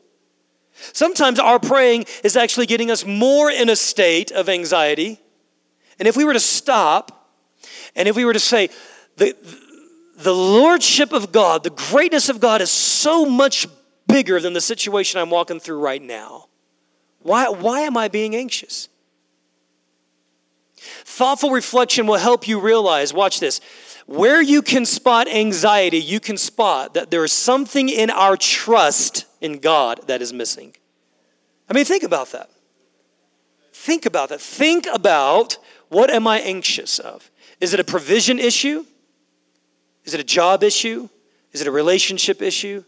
Sometimes 0.92 1.38
our 1.38 1.58
praying 1.58 2.06
is 2.24 2.36
actually 2.36 2.66
getting 2.66 2.90
us 2.90 3.04
more 3.04 3.50
in 3.50 3.68
a 3.68 3.76
state 3.76 4.30
of 4.30 4.48
anxiety. 4.48 5.20
And 5.98 6.06
if 6.06 6.16
we 6.16 6.24
were 6.24 6.32
to 6.32 6.40
stop 6.40 7.30
and 7.94 8.08
if 8.08 8.16
we 8.16 8.24
were 8.24 8.32
to 8.32 8.40
say, 8.40 8.70
the, 9.16 9.36
the 10.18 10.34
lordship 10.34 11.12
of 11.12 11.32
God, 11.32 11.64
the 11.64 11.70
greatness 11.70 12.28
of 12.28 12.40
God 12.40 12.60
is 12.60 12.70
so 12.70 13.24
much 13.24 13.66
bigger 14.06 14.40
than 14.40 14.52
the 14.52 14.60
situation 14.60 15.20
I'm 15.20 15.30
walking 15.30 15.60
through 15.60 15.80
right 15.80 16.02
now. 16.02 16.46
Why, 17.20 17.48
why 17.48 17.80
am 17.80 17.96
I 17.96 18.08
being 18.08 18.36
anxious? 18.36 18.88
Thoughtful 20.76 21.50
reflection 21.50 22.06
will 22.06 22.16
help 22.16 22.46
you 22.46 22.60
realize, 22.60 23.12
watch 23.12 23.40
this, 23.40 23.60
where 24.06 24.40
you 24.40 24.62
can 24.62 24.86
spot 24.86 25.28
anxiety, 25.28 25.98
you 25.98 26.20
can 26.20 26.36
spot 26.36 26.94
that 26.94 27.10
there 27.10 27.24
is 27.24 27.32
something 27.32 27.88
in 27.88 28.10
our 28.10 28.36
trust 28.36 29.26
in 29.40 29.58
God 29.58 30.00
that 30.06 30.22
is 30.22 30.32
missing. 30.32 30.74
I 31.68 31.72
mean, 31.72 31.84
think 31.84 32.02
about 32.02 32.32
that. 32.32 32.50
Think 33.72 34.06
about 34.06 34.30
that. 34.30 34.40
Think 34.40 34.86
about 34.86 35.58
what 35.88 36.10
am 36.10 36.26
I 36.26 36.40
anxious 36.40 36.98
of? 36.98 37.30
Is 37.60 37.74
it 37.74 37.80
a 37.80 37.84
provision 37.84 38.38
issue? 38.38 38.84
Is 40.04 40.14
it 40.14 40.20
a 40.20 40.24
job 40.24 40.62
issue? 40.62 41.08
Is 41.52 41.60
it 41.60 41.66
a 41.66 41.70
relationship 41.70 42.42
issue? 42.42 42.84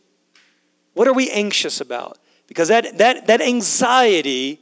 What 0.95 1.07
are 1.09 1.15
we 1.15 1.31
anxious 1.31 1.81
about? 1.81 2.19
Because 2.47 2.69
that, 2.69 2.99
that, 2.99 3.29
that 3.29 3.41
anxiety 3.41 4.61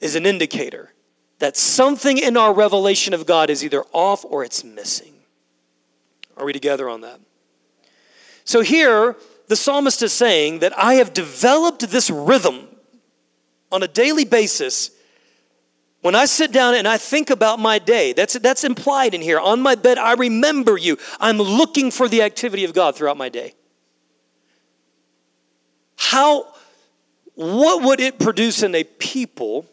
is 0.00 0.14
an 0.14 0.26
indicator 0.26 0.92
that 1.38 1.56
something 1.56 2.16
in 2.18 2.36
our 2.36 2.52
revelation 2.52 3.12
of 3.12 3.26
God 3.26 3.50
is 3.50 3.62
either 3.62 3.84
off 3.92 4.24
or 4.24 4.42
it's 4.42 4.64
missing. 4.64 5.12
Are 6.36 6.44
we 6.44 6.52
together 6.52 6.88
on 6.88 7.02
that? 7.02 7.20
So 8.44 8.60
here, 8.60 9.16
the 9.48 9.56
psalmist 9.56 10.02
is 10.02 10.12
saying 10.12 10.60
that 10.60 10.76
I 10.76 10.94
have 10.94 11.12
developed 11.12 11.88
this 11.88 12.10
rhythm 12.10 12.68
on 13.70 13.82
a 13.82 13.88
daily 13.88 14.24
basis. 14.24 14.90
When 16.00 16.14
I 16.14 16.24
sit 16.24 16.52
down 16.52 16.74
and 16.74 16.86
I 16.86 16.98
think 16.98 17.30
about 17.30 17.58
my 17.58 17.78
day, 17.78 18.12
that's, 18.12 18.34
that's 18.34 18.64
implied 18.64 19.14
in 19.14 19.20
here. 19.20 19.38
On 19.38 19.60
my 19.60 19.74
bed, 19.74 19.98
I 19.98 20.14
remember 20.14 20.76
you. 20.76 20.98
I'm 21.20 21.38
looking 21.38 21.90
for 21.90 22.08
the 22.08 22.22
activity 22.22 22.64
of 22.64 22.74
God 22.74 22.96
throughout 22.96 23.16
my 23.16 23.28
day. 23.28 23.54
How, 25.96 26.46
what 27.34 27.82
would 27.84 28.00
it 28.00 28.18
produce 28.18 28.62
in 28.62 28.74
a 28.74 28.84
people 28.84 29.66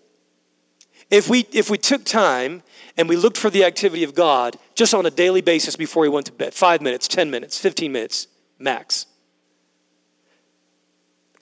if 1.12 1.30
we, 1.30 1.46
if 1.52 1.70
we 1.70 1.78
took 1.78 2.04
time 2.04 2.64
and 2.98 3.10
we 3.10 3.16
looked 3.16 3.38
for 3.38 3.50
the 3.50 3.66
activity 3.66 4.04
of 4.04 4.16
God 4.16 4.58
just 4.76 4.94
on 4.94 5.06
a 5.06 5.12
daily 5.12 5.42
basis 5.42 5.76
before 5.76 6.04
he 6.04 6.10
went 6.10 6.26
to 6.28 6.32
bed 6.32 6.54
five 6.54 6.82
minutes, 6.82 7.08
10 7.08 7.30
minutes, 7.30 7.60
15 7.60 7.92
minutes 7.92 8.28
max. 8.58 9.06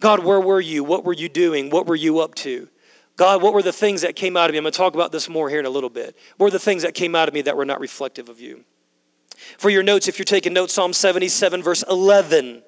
God, 0.01 0.25
where 0.25 0.41
were 0.41 0.59
you? 0.59 0.83
What 0.83 1.05
were 1.05 1.13
you 1.13 1.29
doing? 1.29 1.69
What 1.69 1.85
were 1.85 1.95
you 1.95 2.19
up 2.19 2.35
to? 2.35 2.67
God, 3.17 3.41
what 3.41 3.53
were 3.53 3.61
the 3.61 3.71
things 3.71 4.01
that 4.01 4.15
came 4.15 4.35
out 4.35 4.49
of 4.49 4.53
me? 4.53 4.57
I'm 4.57 4.63
going 4.63 4.71
to 4.71 4.77
talk 4.77 4.95
about 4.95 5.11
this 5.11 5.29
more 5.29 5.47
here 5.47 5.59
in 5.59 5.65
a 5.65 5.69
little 5.69 5.91
bit. 5.91 6.17
What 6.37 6.47
were 6.47 6.51
the 6.51 6.59
things 6.59 6.81
that 6.81 6.95
came 6.95 7.15
out 7.15 7.27
of 7.27 7.35
me 7.35 7.43
that 7.43 7.55
were 7.55 7.65
not 7.65 7.79
reflective 7.79 8.27
of 8.27 8.41
you? 8.41 8.65
For 9.59 9.69
your 9.69 9.83
notes, 9.83 10.07
if 10.07 10.17
you're 10.17 10.25
taking 10.25 10.53
notes, 10.53 10.73
Psalm 10.73 10.91
77, 10.91 11.61
verse 11.61 11.83
11. 11.87 12.63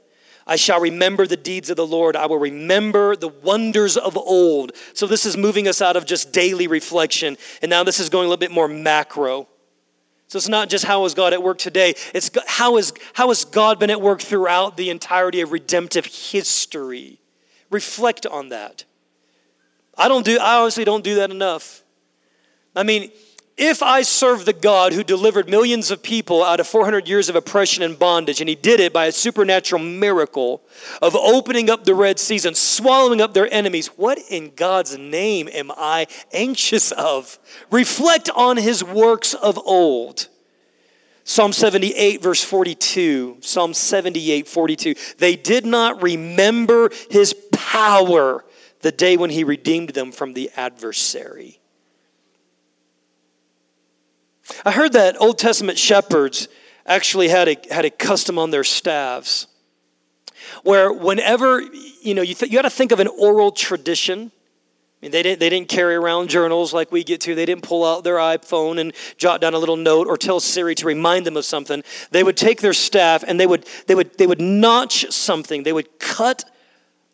I 0.46 0.58
shall 0.58 0.80
remember 0.80 1.26
the 1.26 1.38
deeds 1.38 1.72
of 1.72 1.78
the 1.78 1.88
Lord. 1.88 2.16
I 2.16 2.28
will 2.28 2.38
remember 2.38 3.16
the 3.16 3.30
wonders 3.30 3.98
of 3.98 4.16
old. 4.16 4.74
So, 4.94 5.08
this 5.08 5.26
is 5.26 5.38
moving 5.38 5.68
us 5.68 5.82
out 5.82 5.96
of 5.96 6.06
just 6.06 6.34
daily 6.34 6.68
reflection. 6.68 7.38
And 7.62 7.70
now 7.70 7.84
this 7.84 8.00
is 8.00 8.10
going 8.10 8.26
a 8.26 8.30
little 8.30 8.40
bit 8.40 8.52
more 8.52 8.68
macro. 8.68 9.48
So, 10.28 10.38
it's 10.38 10.50
not 10.50 10.70
just 10.70 10.84
how 10.84 11.06
is 11.06 11.14
God 11.14 11.34
at 11.34 11.42
work 11.42 11.58
today, 11.60 11.96
it's 12.14 12.30
how, 12.46 12.78
is, 12.78 12.94
how 13.14 13.30
has 13.30 13.46
God 13.46 13.80
been 13.80 13.90
at 13.90 14.02
work 14.02 14.22
throughout 14.22 14.76
the 14.76 14.90
entirety 14.90 15.42
of 15.42 15.52
redemptive 15.52 16.06
history. 16.06 17.22
Reflect 17.74 18.26
on 18.26 18.50
that. 18.50 18.86
I 19.98 20.08
don't 20.08 20.24
do, 20.24 20.38
I 20.40 20.62
honestly 20.62 20.86
don't 20.86 21.04
do 21.04 21.16
that 21.16 21.32
enough. 21.32 21.84
I 22.76 22.84
mean, 22.84 23.12
if 23.58 23.84
I 23.84 24.02
serve 24.02 24.46
the 24.46 24.54
God 24.54 24.94
who 24.94 25.04
delivered 25.04 25.48
millions 25.48 25.92
of 25.92 26.02
people 26.02 26.44
out 26.44 26.60
of 26.60 26.68
400 26.68 27.08
years 27.08 27.30
of 27.30 27.36
oppression 27.36 27.84
and 27.84 27.98
bondage, 27.98 28.42
and 28.42 28.50
he 28.50 28.56
did 28.56 28.80
it 28.80 28.94
by 28.94 29.06
a 29.06 29.12
supernatural 29.12 29.82
miracle 29.82 30.64
of 31.02 31.16
opening 31.16 31.70
up 31.70 31.84
the 31.84 31.94
Red 31.94 32.20
Seas 32.20 32.46
and 32.46 32.58
swallowing 32.58 33.22
up 33.22 33.34
their 33.34 33.52
enemies, 33.54 33.88
what 33.88 34.18
in 34.30 34.54
God's 34.56 34.98
name 34.98 35.48
am 35.52 35.72
I 35.72 36.08
anxious 36.32 36.92
of? 36.92 37.38
Reflect 37.70 38.30
on 38.32 38.58
his 38.58 38.84
works 38.84 39.36
of 39.36 39.60
old. 39.60 40.30
Psalm 41.24 41.54
78, 41.54 42.22
verse 42.22 42.44
42. 42.44 43.38
Psalm 43.42 43.74
78, 43.74 44.48
42. 44.48 44.96
They 45.18 45.36
did 45.36 45.66
not 45.66 46.04
remember 46.04 46.90
his 47.10 47.34
power 47.52 48.44
the 48.82 48.92
day 48.92 49.16
when 49.16 49.30
he 49.30 49.44
redeemed 49.44 49.90
them 49.90 50.12
from 50.12 50.34
the 50.34 50.52
adversary. 50.56 51.60
I 54.66 54.72
heard 54.72 54.94
that 54.94 55.20
Old 55.22 55.40
Testament 55.40 55.78
shepherds 55.78 56.50
actually 56.86 57.30
had 57.30 57.48
a, 57.48 57.56
had 57.72 57.86
a 57.86 57.90
custom 57.90 58.38
on 58.38 58.52
their 58.52 58.66
staffs 58.66 59.48
where 60.64 60.92
whenever, 60.92 61.62
you 62.02 62.14
know, 62.14 62.22
you, 62.22 62.36
th- 62.36 62.52
you 62.52 62.58
got 62.58 62.64
to 62.64 62.70
think 62.70 62.92
of 62.92 63.00
an 63.00 63.08
oral 63.08 63.52
tradition 63.52 64.32
mean, 65.04 65.12
they 65.12 65.22
didn't, 65.22 65.40
they 65.42 65.50
didn't 65.50 65.68
carry 65.68 65.96
around 65.96 66.30
journals 66.30 66.74
like 66.74 66.92
we 66.92 67.04
get 67.04 67.20
to. 67.22 67.36
They 67.36 67.46
didn't 67.46 67.64
pull 67.64 67.86
out 67.86 68.06
their 68.06 68.16
iPhone 68.16 68.80
and 68.80 68.94
jot 69.18 69.42
down 69.42 69.54
a 69.54 69.58
little 69.58 69.76
note 69.76 70.08
or 70.08 70.18
tell 70.18 70.40
Siri 70.40 70.76
to 70.76 70.86
remind 70.86 71.26
them 71.26 71.36
of 71.36 71.44
something. 71.44 71.84
They 72.12 72.24
would 72.24 72.38
take 72.38 72.62
their 72.62 72.72
staff 72.72 73.24
and 73.28 73.38
they 73.38 73.46
would, 73.46 73.68
they 73.88 73.96
would, 73.96 74.18
they 74.18 74.26
would 74.26 74.40
notch 74.40 75.12
something. 75.12 75.64
They 75.64 75.74
would 75.74 76.00
cut 76.00 76.46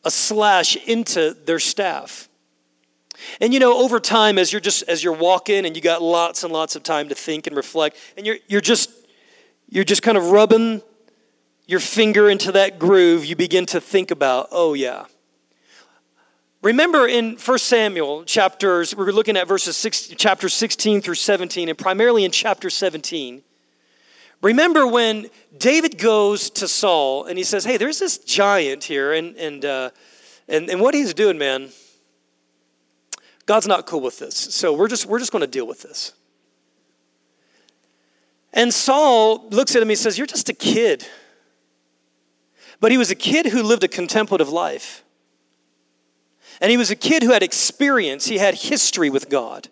a 0.05 0.11
slash 0.11 0.75
into 0.75 1.35
their 1.45 1.57
staff. 1.57 2.29
And 3.41 3.53
you 3.53 3.59
know, 3.59 3.79
over 3.79 3.99
time, 3.99 4.37
as 4.37 4.53
you're 4.53 4.61
just 4.61 4.83
as 4.83 5.03
you're 5.03 5.11
walking 5.11 5.65
and 5.65 5.75
you 5.75 5.81
got 5.81 6.01
lots 6.01 6.45
and 6.45 6.53
lots 6.53 6.77
of 6.77 6.83
time 6.83 7.09
to 7.09 7.15
think 7.15 7.47
and 7.47 7.55
reflect, 7.55 7.97
and 8.15 8.25
you're 8.25 8.37
you're 8.47 8.61
just 8.61 8.91
you're 9.67 9.83
just 9.83 10.03
kind 10.03 10.17
of 10.17 10.31
rubbing 10.31 10.81
your 11.67 11.81
finger 11.81 12.29
into 12.29 12.53
that 12.53 12.79
groove, 12.79 13.25
you 13.25 13.35
begin 13.35 13.65
to 13.65 13.81
think 13.81 14.09
about, 14.09 14.47
oh 14.51 14.73
yeah, 14.73 15.03
Remember 16.61 17.07
in 17.07 17.37
1 17.37 17.57
Samuel 17.59 18.25
chapters, 18.25 18.93
we 18.93 19.05
were 19.05 19.13
looking 19.13 19.37
at 19.37 19.47
verses 19.47 19.77
six, 19.77 20.07
chapter 20.17 20.49
16 20.49 21.01
through 21.01 21.15
17, 21.15 21.69
and 21.69 21.77
primarily 21.77 22.25
in 22.25 22.31
chapter 22.31 22.69
17. 22.69 23.41
Remember 24.41 24.85
when 24.85 25.27
David 25.57 25.97
goes 25.97 26.49
to 26.51 26.67
Saul 26.67 27.25
and 27.25 27.37
he 27.37 27.45
says, 27.45 27.63
Hey, 27.63 27.77
there's 27.77 27.99
this 27.99 28.17
giant 28.17 28.83
here, 28.83 29.13
and, 29.13 29.37
and, 29.37 29.63
uh, 29.63 29.89
and, 30.49 30.69
and 30.69 30.81
what 30.81 30.93
he's 30.93 31.13
doing, 31.13 31.37
man, 31.37 31.69
God's 33.45 33.67
not 33.67 33.85
cool 33.85 34.01
with 34.01 34.19
this. 34.19 34.35
So 34.35 34.73
we're 34.73 34.89
just, 34.89 35.05
we're 35.05 35.19
just 35.19 35.31
going 35.31 35.41
to 35.41 35.47
deal 35.47 35.65
with 35.65 35.81
this. 35.81 36.11
And 38.51 38.73
Saul 38.73 39.47
looks 39.49 39.75
at 39.75 39.77
him 39.77 39.83
and 39.83 39.91
he 39.91 39.95
says, 39.95 40.17
You're 40.17 40.27
just 40.27 40.49
a 40.49 40.53
kid. 40.53 41.07
But 42.81 42.91
he 42.91 42.97
was 42.97 43.11
a 43.11 43.15
kid 43.15 43.45
who 43.45 43.63
lived 43.63 43.83
a 43.85 43.87
contemplative 43.87 44.49
life. 44.49 45.03
And 46.61 46.71
he 46.71 46.77
was 46.77 46.91
a 46.91 46.95
kid 46.95 47.23
who 47.23 47.31
had 47.31 47.43
experience, 47.43 48.25
he 48.25 48.37
had 48.37 48.55
history 48.55 49.09
with 49.09 49.29
God. 49.29 49.69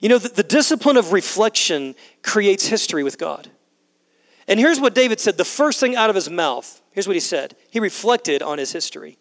You 0.00 0.08
know, 0.08 0.18
the, 0.18 0.28
the 0.28 0.42
discipline 0.42 0.96
of 0.96 1.12
reflection 1.12 1.94
creates 2.22 2.66
history 2.66 3.02
with 3.02 3.18
God. 3.18 3.50
And 4.46 4.58
here's 4.58 4.80
what 4.80 4.94
David 4.94 5.20
said 5.20 5.36
the 5.36 5.44
first 5.44 5.80
thing 5.80 5.96
out 5.96 6.08
of 6.08 6.16
his 6.16 6.30
mouth. 6.30 6.80
Here's 6.92 7.06
what 7.06 7.16
he 7.16 7.20
said. 7.20 7.54
He 7.70 7.80
reflected 7.80 8.42
on 8.42 8.58
his 8.58 8.72
history. 8.72 9.18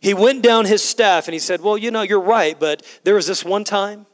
He 0.00 0.14
went 0.14 0.42
down 0.42 0.64
his 0.64 0.82
staff 0.82 1.26
and 1.26 1.32
he 1.32 1.38
said, 1.38 1.60
Well, 1.60 1.78
you 1.78 1.90
know, 1.90 2.02
you're 2.02 2.20
right, 2.20 2.58
but 2.58 2.84
there 3.04 3.14
was 3.14 3.26
this 3.26 3.44
one 3.44 3.64
time 3.64 4.06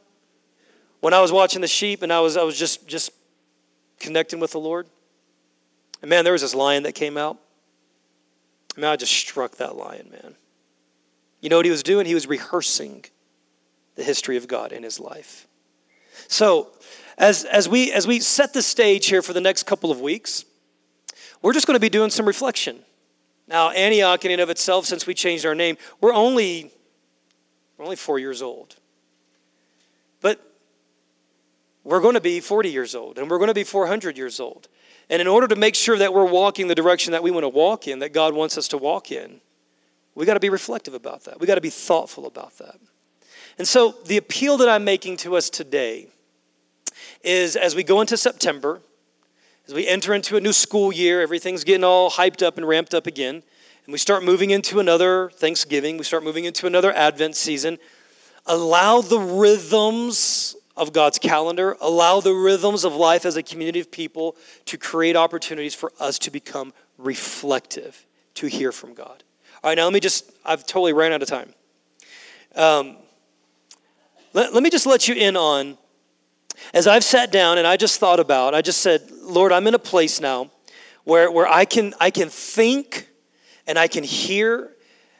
when 0.99 1.13
I 1.13 1.21
was 1.21 1.31
watching 1.31 1.61
the 1.61 1.67
sheep 1.67 2.01
and 2.01 2.11
I 2.11 2.19
was, 2.19 2.37
I 2.37 2.43
was 2.43 2.57
just, 2.57 2.87
just 2.87 3.11
connecting 3.99 4.39
with 4.39 4.51
the 4.51 4.59
Lord. 4.59 4.87
And 6.01 6.09
man, 6.09 6.23
there 6.23 6.33
was 6.33 6.41
this 6.41 6.55
lion 6.55 6.83
that 6.83 6.93
came 6.93 7.17
out. 7.17 7.37
I 8.75 8.81
mean, 8.81 8.89
I 8.89 8.95
just 8.95 9.13
struck 9.13 9.57
that 9.57 9.75
lion, 9.75 10.09
man. 10.11 10.35
You 11.45 11.49
know 11.49 11.57
what 11.57 11.65
he 11.65 11.71
was 11.71 11.83
doing? 11.83 12.07
He 12.07 12.15
was 12.15 12.25
rehearsing 12.25 13.05
the 13.93 14.03
history 14.03 14.35
of 14.35 14.47
God 14.47 14.71
in 14.71 14.81
his 14.81 14.99
life. 14.99 15.45
So, 16.27 16.71
as, 17.19 17.43
as, 17.43 17.69
we, 17.69 17.91
as 17.91 18.07
we 18.07 18.19
set 18.19 18.51
the 18.51 18.63
stage 18.63 19.05
here 19.05 19.21
for 19.21 19.31
the 19.31 19.41
next 19.41 19.67
couple 19.67 19.91
of 19.91 20.01
weeks, 20.01 20.43
we're 21.43 21.53
just 21.53 21.67
going 21.67 21.75
to 21.75 21.79
be 21.79 21.89
doing 21.89 22.09
some 22.09 22.25
reflection. 22.25 22.79
Now, 23.47 23.69
Antioch, 23.69 24.25
in 24.25 24.31
and 24.31 24.41
of 24.41 24.49
itself, 24.49 24.87
since 24.87 25.05
we 25.05 25.13
changed 25.13 25.45
our 25.45 25.53
name, 25.53 25.77
we're 26.01 26.15
only, 26.15 26.71
we're 27.77 27.85
only 27.85 27.95
four 27.95 28.17
years 28.17 28.41
old. 28.41 28.75
But 30.21 30.41
we're 31.83 32.01
going 32.01 32.15
to 32.15 32.21
be 32.21 32.39
40 32.39 32.71
years 32.71 32.95
old, 32.95 33.19
and 33.19 33.29
we're 33.29 33.37
going 33.37 33.49
to 33.49 33.53
be 33.53 33.63
400 33.63 34.17
years 34.17 34.39
old. 34.39 34.67
And 35.11 35.21
in 35.21 35.27
order 35.27 35.47
to 35.49 35.55
make 35.55 35.75
sure 35.75 35.99
that 35.99 36.11
we're 36.11 36.25
walking 36.25 36.69
the 36.69 36.73
direction 36.73 37.11
that 37.11 37.21
we 37.21 37.29
want 37.29 37.43
to 37.43 37.49
walk 37.49 37.87
in, 37.87 37.99
that 37.99 38.13
God 38.13 38.33
wants 38.33 38.57
us 38.57 38.67
to 38.69 38.79
walk 38.79 39.11
in, 39.11 39.41
we 40.15 40.25
got 40.25 40.35
to 40.35 40.39
be 40.39 40.49
reflective 40.49 40.93
about 40.93 41.25
that. 41.25 41.39
We 41.39 41.45
got 41.45 41.55
to 41.55 41.61
be 41.61 41.69
thoughtful 41.69 42.25
about 42.25 42.57
that. 42.57 42.77
And 43.57 43.67
so, 43.67 43.95
the 44.05 44.17
appeal 44.17 44.57
that 44.57 44.69
I'm 44.69 44.83
making 44.83 45.17
to 45.17 45.35
us 45.35 45.49
today 45.49 46.07
is 47.23 47.55
as 47.55 47.75
we 47.75 47.83
go 47.83 48.01
into 48.01 48.17
September, 48.17 48.81
as 49.67 49.73
we 49.73 49.87
enter 49.87 50.13
into 50.13 50.37
a 50.37 50.41
new 50.41 50.53
school 50.53 50.91
year, 50.91 51.21
everything's 51.21 51.63
getting 51.63 51.83
all 51.83 52.09
hyped 52.09 52.45
up 52.45 52.57
and 52.57 52.67
ramped 52.67 52.93
up 52.93 53.07
again, 53.07 53.35
and 53.35 53.91
we 53.91 53.97
start 53.97 54.23
moving 54.23 54.51
into 54.51 54.79
another 54.79 55.29
Thanksgiving, 55.35 55.97
we 55.97 56.03
start 56.03 56.23
moving 56.23 56.45
into 56.45 56.67
another 56.67 56.93
Advent 56.93 57.35
season. 57.35 57.77
Allow 58.45 59.01
the 59.01 59.19
rhythms 59.19 60.55
of 60.77 60.93
God's 60.93 61.17
calendar, 61.17 61.77
allow 61.81 62.19
the 62.19 62.33
rhythms 62.33 62.83
of 62.83 62.93
life 62.93 63.25
as 63.25 63.37
a 63.37 63.43
community 63.43 63.79
of 63.79 63.89
people 63.89 64.35
to 64.65 64.77
create 64.77 65.15
opportunities 65.15 65.73
for 65.73 65.91
us 65.99 66.19
to 66.19 66.31
become 66.31 66.73
reflective, 66.97 68.05
to 68.35 68.47
hear 68.47 68.71
from 68.71 68.93
God. 68.93 69.23
All 69.65 69.71
right, 69.71 69.77
now 69.77 69.85
let 69.85 69.93
me 69.93 69.99
just, 69.99 70.31
I've 70.45 70.63
totally 70.67 70.93
ran 70.93 71.11
out 71.11 71.23
of 71.23 71.27
time. 71.27 71.51
Um, 72.55 72.97
let, 74.31 74.53
let 74.53 74.61
me 74.61 74.69
just 74.69 74.85
let 74.85 75.07
you 75.07 75.15
in 75.15 75.35
on, 75.35 75.75
as 76.71 76.85
I've 76.85 77.03
sat 77.03 77.31
down 77.31 77.57
and 77.57 77.65
I 77.65 77.75
just 77.75 77.99
thought 77.99 78.19
about, 78.19 78.53
I 78.53 78.61
just 78.61 78.81
said, 78.81 79.09
Lord, 79.23 79.51
I'm 79.51 79.65
in 79.65 79.73
a 79.73 79.79
place 79.79 80.21
now 80.21 80.51
where, 81.03 81.31
where 81.31 81.47
I, 81.47 81.65
can, 81.65 81.95
I 81.99 82.11
can 82.11 82.29
think 82.29 83.09
and 83.65 83.79
I 83.79 83.87
can 83.87 84.03
hear 84.03 84.71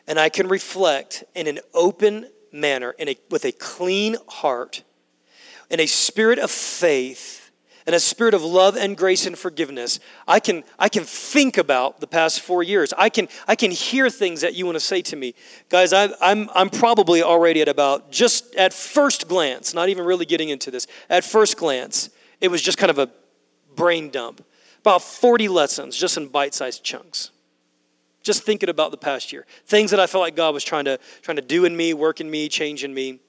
and 0.05 0.19
I 0.19 0.29
can 0.29 0.47
reflect 0.47 1.23
in 1.33 1.47
an 1.47 1.57
open 1.73 2.29
manner, 2.51 2.93
in 2.99 3.09
a, 3.09 3.17
with 3.31 3.45
a 3.45 3.51
clean 3.51 4.15
heart, 4.27 4.83
in 5.71 5.79
a 5.79 5.87
spirit 5.87 6.37
of 6.37 6.51
faith 6.51 7.44
and 7.85 7.95
a 7.95 7.99
spirit 7.99 8.33
of 8.33 8.43
love 8.43 8.75
and 8.75 8.97
grace 8.97 9.25
and 9.25 9.37
forgiveness, 9.37 9.99
I 10.27 10.39
can, 10.39 10.63
I 10.79 10.89
can 10.89 11.03
think 11.03 11.57
about 11.57 11.99
the 11.99 12.07
past 12.07 12.41
four 12.41 12.63
years. 12.63 12.93
I 12.97 13.09
can, 13.09 13.27
I 13.47 13.55
can 13.55 13.69
hear 13.71 14.09
things 14.09 14.41
that 14.41 14.55
you 14.55 14.65
want 14.65 14.75
to 14.75 14.79
say 14.79 15.01
to 15.03 15.15
me. 15.15 15.35
Guys, 15.69 15.93
I, 15.93 16.09
I'm, 16.19 16.49
I'm 16.55 16.69
probably 16.69 17.21
already 17.21 17.61
at 17.61 17.67
about, 17.67 18.11
just 18.11 18.55
at 18.55 18.73
first 18.73 19.27
glance, 19.27 19.73
not 19.73 19.89
even 19.89 20.05
really 20.05 20.25
getting 20.25 20.49
into 20.49 20.71
this, 20.71 20.87
at 21.09 21.23
first 21.23 21.57
glance, 21.57 22.09
it 22.41 22.49
was 22.49 22.61
just 22.61 22.77
kind 22.77 22.89
of 22.89 22.97
a 22.97 23.09
brain 23.75 24.09
dump. 24.09 24.43
About 24.81 25.01
40 25.01 25.47
lessons, 25.47 25.95
just 25.95 26.17
in 26.17 26.27
bite 26.27 26.53
sized 26.53 26.83
chunks. 26.83 27.31
Just 28.23 28.43
thinking 28.43 28.69
about 28.69 28.89
the 28.89 28.97
past 28.97 29.31
year. 29.31 29.45
Things 29.67 29.91
that 29.91 29.99
I 29.99 30.07
felt 30.07 30.23
like 30.23 30.35
God 30.35 30.53
was 30.53 30.63
trying 30.63 30.85
to, 30.85 30.99
trying 31.21 31.35
to 31.35 31.43
do 31.43 31.65
in 31.65 31.77
me, 31.77 31.93
work 31.93 32.21
in 32.21 32.29
me, 32.29 32.49
change 32.49 32.83
in 32.83 32.91
me. 32.91 33.19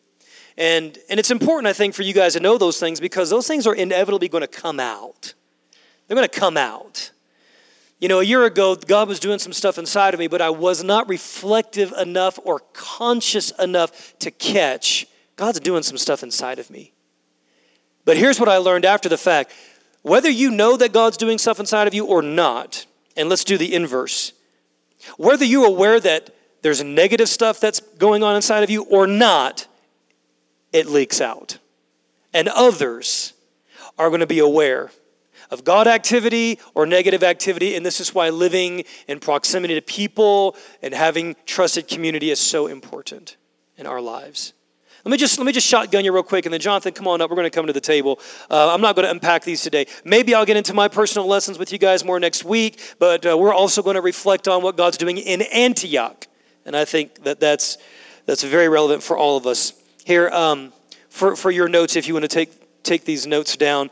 And, 0.59 0.99
and 1.11 1.21
it's 1.21 1.31
important, 1.31 1.67
I 1.67 1.73
think, 1.73 1.95
for 1.95 2.03
you 2.03 2.15
guys 2.15 2.33
to 2.33 2.41
know 2.41 2.57
those 2.57 2.81
things 2.81 2.99
because 2.99 3.29
those 3.29 3.47
things 3.47 3.67
are 3.67 3.75
inevitably 3.75 4.29
going 4.29 4.43
to 4.43 4.49
come 4.49 4.81
out. 4.81 5.35
They're 6.07 6.17
going 6.17 6.29
to 6.29 6.41
come 6.41 6.57
out. 6.57 7.11
You 7.99 8.09
know, 8.09 8.21
a 8.21 8.25
year 8.25 8.45
ago, 8.45 8.75
God 8.77 9.09
was 9.09 9.21
doing 9.21 9.39
some 9.39 9.53
stuff 9.53 9.79
inside 9.79 10.15
of 10.15 10.21
me, 10.21 10.29
but 10.29 10.43
I 10.43 10.51
was 10.51 10.85
not 10.85 11.09
reflective 11.09 11.93
enough 11.93 12.39
or 12.45 12.61
conscious 12.73 13.51
enough 13.53 14.19
to 14.21 14.31
catch 14.31 15.07
God's 15.37 15.61
doing 15.61 15.83
some 15.83 15.99
stuff 15.99 16.23
inside 16.23 16.59
of 16.59 16.71
me. 16.71 16.93
But 18.05 18.17
here's 18.17 18.39
what 18.39 18.49
I 18.49 18.59
learned 18.59 18.85
after 18.85 19.09
the 19.09 19.19
fact 19.19 19.53
whether 20.03 20.31
you 20.31 20.53
know 20.53 20.77
that 20.77 20.93
God's 20.93 21.17
doing 21.17 21.37
stuff 21.37 21.59
inside 21.59 21.89
of 21.89 21.95
you 21.95 22.07
or 22.07 22.23
not, 22.23 22.87
and 23.17 23.29
let's 23.29 23.43
do 23.43 23.59
the 23.59 23.75
inverse, 23.75 24.33
whether 25.17 25.45
you're 25.45 25.67
aware 25.67 25.99
that 25.99 26.31
there's 26.63 26.83
negative 26.83 27.29
stuff 27.29 27.61
that's 27.61 27.81
going 27.81 28.23
on 28.23 28.37
inside 28.37 28.63
of 28.63 28.71
you 28.71 28.85
or 28.85 29.07
not, 29.07 29.67
it 30.77 30.87
leaks 30.87 31.21
out. 31.21 31.59
And 32.35 32.49
others 32.49 33.33
are 33.99 34.09
going 34.09 34.21
to 34.21 34.27
be 34.27 34.41
aware 34.41 34.91
of 35.51 35.65
God 35.65 35.87
activity 35.87 36.59
or 36.75 36.85
negative 36.87 37.23
activity. 37.23 37.77
And 37.77 37.87
this 37.87 38.01
is 38.01 38.15
why 38.15 38.29
living 38.29 38.85
in 39.09 39.21
proximity 39.21 39.75
to 39.75 39.81
people 39.81 40.57
and 40.83 40.93
having 40.93 41.35
trusted 41.47 41.89
community 41.89 42.31
is 42.31 42.41
so 42.41 42.67
important 42.67 43.37
in 43.79 43.87
our 43.87 44.01
lives. 44.01 44.53
Let 45.05 45.13
me 45.13 45.19
just 45.19 45.39
let 45.39 45.47
me 45.47 45.53
just 45.53 45.69
shotgun 45.69 46.05
you 46.05 46.13
real 46.13 46.25
quick, 46.25 46.47
and 46.47 46.53
then 46.53 46.61
Jonathan, 46.61 46.93
come 46.93 47.07
on 47.07 47.21
up. 47.21 47.31
We're 47.31 47.37
going 47.37 47.47
to 47.47 47.51
come 47.51 47.69
to 47.69 47.73
the 47.73 47.81
table. 47.81 48.19
Uh, 48.51 48.75
I'm 48.75 48.81
not 48.81 48.97
going 48.97 49.05
to 49.05 49.13
unpack 49.13 49.45
these 49.45 49.63
today. 49.63 49.87
Maybe 50.05 50.35
I'll 50.35 50.45
get 50.45 50.57
into 50.57 50.75
my 50.75 50.89
personal 50.89 51.29
lessons 51.29 51.61
with 51.61 51.71
you 51.71 51.79
guys 51.79 52.05
more 52.05 52.19
next 52.19 52.45
week. 52.45 52.81
But 52.99 53.25
uh, 53.25 53.39
we're 53.39 53.55
also 53.55 53.85
going 53.85 53.95
to 53.95 54.01
reflect 54.01 54.49
on 54.49 54.65
what 54.65 54.77
God's 54.77 54.97
doing 54.97 55.19
in 55.19 55.43
Antioch, 55.43 56.27
and 56.65 56.77
I 56.77 56.85
think 56.85 57.23
that 57.23 57.39
that's 57.39 57.79
that's 58.27 58.43
very 58.43 58.69
relevant 58.69 59.01
for 59.01 59.17
all 59.17 59.37
of 59.37 59.47
us 59.47 59.75
here 60.07 60.29
um, 60.29 60.73
for, 61.09 61.35
for 61.35 61.51
your 61.51 61.69
notes 61.69 61.97
if 61.97 62.07
you 62.07 62.15
want 62.15 62.23
to 62.23 62.29
take, 62.29 62.53
take 62.85 63.05
these 63.05 63.27
notes 63.27 63.57
down. 63.57 63.91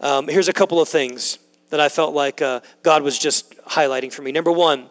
Um, 0.00 0.28
here's 0.28 0.46
a 0.46 0.52
couple 0.52 0.80
of 0.80 0.88
things 0.88 1.40
that 1.70 1.80
I 1.80 1.88
felt 1.88 2.14
like 2.14 2.40
uh, 2.40 2.60
God 2.84 3.02
was 3.02 3.18
just 3.18 3.58
highlighting 3.64 4.12
for 4.12 4.22
me. 4.22 4.30
Number 4.30 4.52
one, 4.52 4.88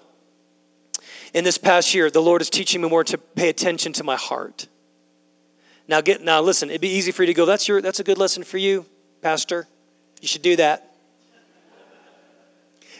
in 1.33 1.45
this 1.45 1.57
past 1.57 1.93
year, 1.95 2.11
the 2.11 2.21
Lord 2.21 2.41
is 2.41 2.49
teaching 2.49 2.81
me 2.81 2.89
more 2.89 3.05
to 3.05 3.17
pay 3.17 3.47
attention 3.47 3.93
to 3.93 4.03
my 4.03 4.17
heart. 4.17 4.67
Now, 5.87 6.01
get 6.01 6.21
now. 6.21 6.41
Listen, 6.41 6.69
it'd 6.69 6.81
be 6.81 6.89
easy 6.89 7.13
for 7.13 7.23
you 7.23 7.27
to 7.27 7.33
go. 7.33 7.45
That's 7.45 7.69
your. 7.69 7.81
That's 7.81 8.01
a 8.01 8.03
good 8.03 8.17
lesson 8.17 8.43
for 8.43 8.57
you, 8.57 8.85
Pastor. 9.21 9.67
You 10.19 10.27
should 10.27 10.41
do 10.41 10.57
that. 10.57 10.93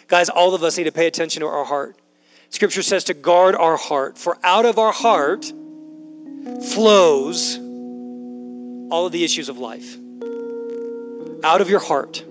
Guys, 0.07 0.29
all 0.29 0.53
of 0.53 0.63
us 0.63 0.77
need 0.77 0.83
to 0.83 0.91
pay 0.91 1.07
attention 1.07 1.41
to 1.41 1.47
our 1.47 1.65
heart. 1.65 1.97
Scripture 2.51 2.83
says 2.83 3.05
to 3.05 3.13
guard 3.13 3.55
our 3.55 3.75
heart, 3.75 4.17
for 4.17 4.38
out 4.43 4.65
of 4.65 4.77
our 4.77 4.93
heart 4.93 5.51
flows 6.61 7.59
all 8.89 9.05
of 9.05 9.11
the 9.11 9.23
issues 9.23 9.49
of 9.49 9.57
life. 9.57 9.97
Out 11.43 11.61
of 11.61 11.69
your 11.69 11.79
heart. 11.79 12.23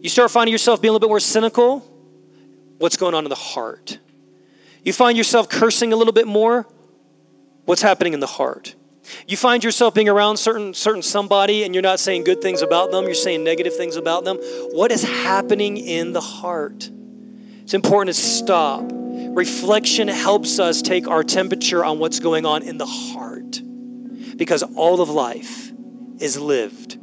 You 0.00 0.08
start 0.08 0.30
finding 0.30 0.52
yourself 0.52 0.82
being 0.82 0.90
a 0.90 0.92
little 0.92 1.06
bit 1.06 1.10
more 1.10 1.20
cynical. 1.20 1.80
What's 2.78 2.96
going 2.96 3.14
on 3.14 3.24
in 3.24 3.30
the 3.30 3.34
heart? 3.36 3.98
You 4.82 4.92
find 4.92 5.16
yourself 5.16 5.48
cursing 5.48 5.92
a 5.92 5.96
little 5.96 6.12
bit 6.12 6.26
more. 6.26 6.66
What's 7.64 7.82
happening 7.82 8.12
in 8.12 8.20
the 8.20 8.26
heart? 8.26 8.74
You 9.26 9.36
find 9.36 9.62
yourself 9.62 9.94
being 9.94 10.08
around 10.08 10.36
certain 10.36 10.74
certain 10.74 11.02
somebody 11.02 11.64
and 11.64 11.74
you're 11.74 11.82
not 11.82 12.00
saying 12.00 12.24
good 12.24 12.40
things 12.40 12.62
about 12.62 12.90
them, 12.90 13.04
you're 13.04 13.14
saying 13.14 13.44
negative 13.44 13.76
things 13.76 13.96
about 13.96 14.24
them. 14.24 14.38
What 14.72 14.92
is 14.92 15.02
happening 15.02 15.76
in 15.76 16.12
the 16.12 16.20
heart? 16.20 16.88
It's 17.62 17.74
important 17.74 18.14
to 18.14 18.20
stop. 18.20 18.84
Reflection 18.90 20.08
helps 20.08 20.58
us 20.58 20.82
take 20.82 21.08
our 21.08 21.24
temperature 21.24 21.84
on 21.84 21.98
what's 21.98 22.20
going 22.20 22.44
on 22.44 22.62
in 22.62 22.78
the 22.78 22.86
heart. 22.86 23.31
Because 24.42 24.64
all 24.74 25.00
of 25.00 25.08
life 25.08 25.70
is 26.18 26.36
lived 26.36 26.98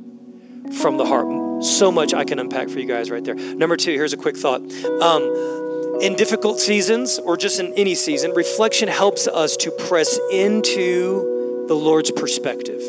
from 0.82 0.98
the 0.98 1.06
heart. 1.06 1.64
So 1.64 1.90
much 1.90 2.14
I 2.14 2.26
can 2.26 2.38
unpack 2.38 2.68
for 2.68 2.80
you 2.80 2.86
guys 2.86 3.10
right 3.10 3.24
there. 3.24 3.36
Number 3.36 3.78
two, 3.78 3.94
here's 3.94 4.12
a 4.12 4.18
quick 4.18 4.36
thought. 4.36 4.60
Um, 5.02 6.02
in 6.02 6.18
difficult 6.18 6.60
seasons 6.60 7.18
or 7.18 7.38
just 7.38 7.62
in 7.62 7.74
any 7.76 7.96
season, 7.96 8.32
reflection 8.32 8.90
helps 8.90 9.26
us 9.26 9.56
to 9.56 9.72
press 9.72 10.20
into 10.34 11.66
the 11.70 11.76
Lord's 11.76 12.12
perspective. 12.12 12.82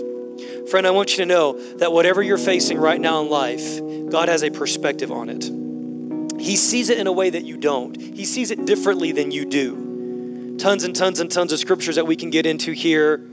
Friend, 0.69 0.85
I 0.85 0.91
want 0.91 1.13
you 1.13 1.19
to 1.19 1.27
know 1.27 1.77
that 1.77 1.93
whatever 1.93 2.21
you're 2.21 2.37
facing 2.37 2.77
right 2.77 3.01
now 3.01 3.23
in 3.23 3.31
life, 3.31 3.79
God 4.11 4.29
has 4.29 4.43
a 4.43 4.51
perspective 4.51 5.13
on 5.13 5.29
it. 5.29 5.45
He 6.41 6.57
sees 6.57 6.91
it 6.91 6.99
in 6.99 7.07
a 7.07 7.13
way 7.13 7.31
that 7.31 7.45
you 7.45 7.57
don't, 7.57 7.97
He 7.97 8.25
sees 8.25 8.51
it 8.51 8.67
differently 8.67 9.13
than 9.13 9.31
you 9.31 9.45
do. 9.45 10.57
Tons 10.59 10.83
and 10.83 10.97
tons 10.97 11.21
and 11.21 11.31
tons 11.31 11.53
of 11.53 11.61
scriptures 11.61 11.95
that 11.95 12.09
we 12.09 12.17
can 12.17 12.31
get 12.31 12.47
into 12.47 12.73
here. 12.73 13.25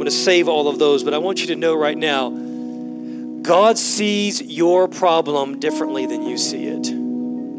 Going 0.00 0.08
to 0.08 0.16
save 0.16 0.48
all 0.48 0.66
of 0.66 0.78
those, 0.78 1.04
but 1.04 1.12
I 1.12 1.18
want 1.18 1.42
you 1.42 1.48
to 1.48 1.56
know 1.56 1.74
right 1.74 1.98
now 1.98 2.30
God 3.42 3.76
sees 3.76 4.40
your 4.40 4.88
problem 4.88 5.60
differently 5.60 6.06
than 6.06 6.22
you 6.22 6.38
see 6.38 6.64
it. 6.68 6.86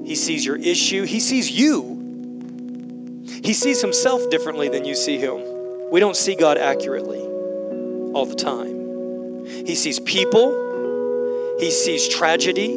He 0.08 0.16
sees 0.16 0.44
your 0.44 0.56
issue, 0.56 1.04
He 1.04 1.20
sees 1.20 1.52
you. 1.52 3.28
He 3.44 3.54
sees 3.54 3.80
Himself 3.80 4.28
differently 4.32 4.70
than 4.70 4.86
you 4.86 4.96
see 4.96 5.20
Him. 5.20 5.92
We 5.92 6.00
don't 6.00 6.16
see 6.16 6.34
God 6.34 6.58
accurately 6.58 7.20
all 7.20 8.26
the 8.26 8.34
time. 8.34 9.46
He 9.46 9.76
sees 9.76 10.00
people, 10.00 11.58
He 11.60 11.70
sees 11.70 12.10
tragedy, 12.10 12.70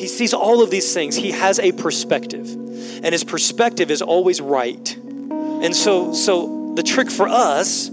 He 0.00 0.06
sees 0.06 0.32
all 0.32 0.62
of 0.62 0.70
these 0.70 0.94
things. 0.94 1.16
He 1.16 1.32
has 1.32 1.58
a 1.58 1.72
perspective, 1.72 2.48
and 2.48 3.06
His 3.06 3.24
perspective 3.24 3.90
is 3.90 4.00
always 4.00 4.40
right. 4.40 4.96
And 4.96 5.74
so, 5.74 6.12
so 6.12 6.72
the 6.76 6.84
trick 6.84 7.10
for 7.10 7.26
us 7.26 7.90